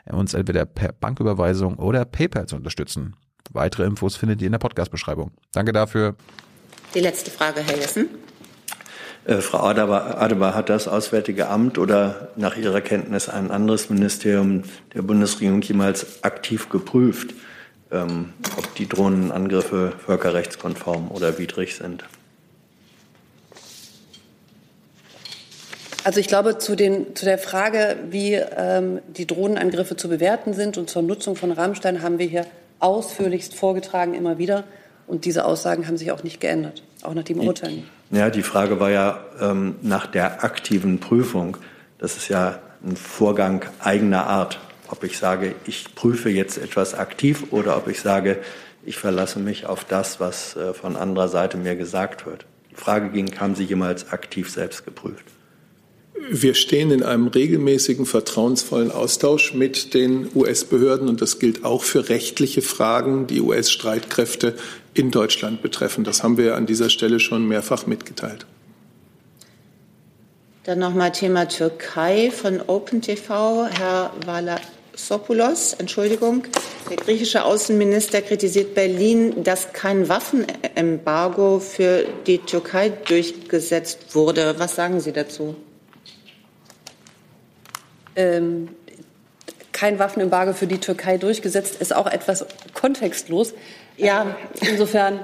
[0.07, 3.14] uns entweder per Banküberweisung oder PayPal zu unterstützen.
[3.53, 5.30] Weitere Infos findet ihr in der Podcast-Beschreibung.
[5.53, 6.16] Danke dafür.
[6.95, 8.09] Die letzte Frage, Herr Jessen.
[9.24, 14.62] Äh, Frau Adebar, hat das Auswärtige Amt oder nach Ihrer Kenntnis ein anderes Ministerium
[14.94, 17.34] der Bundesregierung jemals aktiv geprüft?
[17.90, 22.04] ähm, ob die Drohnenangriffe völkerrechtskonform oder widrig sind.
[26.02, 30.78] Also ich glaube, zu, den, zu der Frage, wie ähm, die Drohnenangriffe zu bewerten sind
[30.78, 32.46] und zur Nutzung von Rammstein haben wir hier
[32.78, 34.64] ausführlichst vorgetragen immer wieder.
[35.06, 37.82] Und diese Aussagen haben sich auch nicht geändert, auch nach dem Urteil.
[38.11, 41.57] Ja, die Frage war ja ähm, nach der aktiven Prüfung.
[41.98, 44.59] Das ist ja ein Vorgang eigener Art
[44.90, 48.38] ob ich sage, ich prüfe jetzt etwas aktiv oder ob ich sage,
[48.84, 52.46] ich verlasse mich auf das, was äh, von anderer Seite mir gesagt wird.
[52.70, 55.24] Die Frage ging, haben Sie jemals aktiv selbst geprüft?
[56.28, 62.09] Wir stehen in einem regelmäßigen, vertrauensvollen Austausch mit den US-Behörden und das gilt auch für
[62.09, 64.55] rechtliche Fragen, die US-Streitkräfte
[64.95, 66.05] in Deutschland betreffen.
[66.05, 68.47] Das haben wir an dieser Stelle schon mehrfach mitgeteilt.
[70.64, 73.68] Dann nochmal Thema Türkei von OpenTV.
[73.78, 74.61] Herr Wala
[74.95, 76.45] Sopoulos, Entschuldigung.
[76.91, 84.57] Der griechische Außenminister kritisiert Berlin, dass kein Waffenembargo für die Türkei durchgesetzt wurde.
[84.59, 85.57] Was sagen Sie dazu?
[88.16, 88.68] Ähm,
[89.81, 93.55] kein Waffenembargo für die Türkei durchgesetzt ist auch etwas kontextlos.
[93.97, 95.20] Ja, insofern,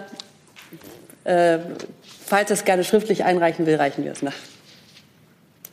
[1.24, 1.58] äh,
[2.24, 4.32] falls es gerne schriftlich einreichen will, reichen wir es nach.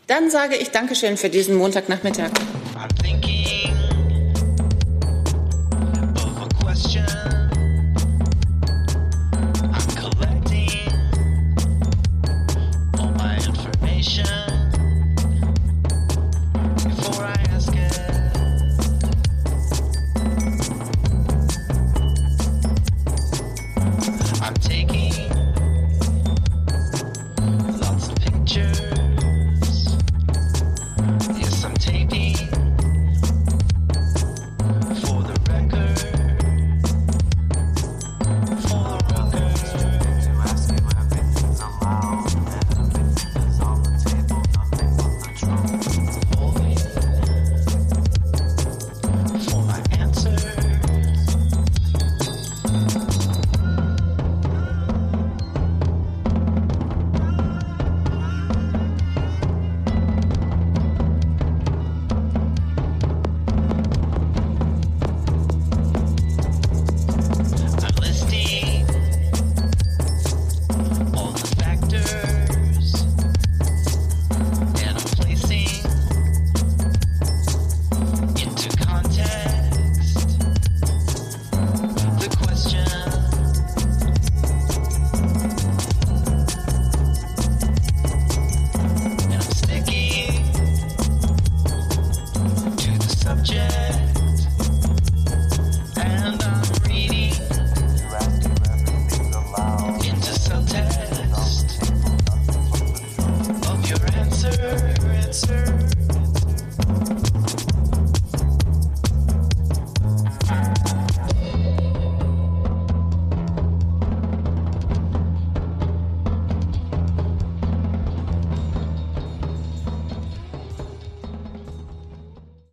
[0.07, 2.31] Dann sage ich Dankeschön für diesen Montagnachmittag.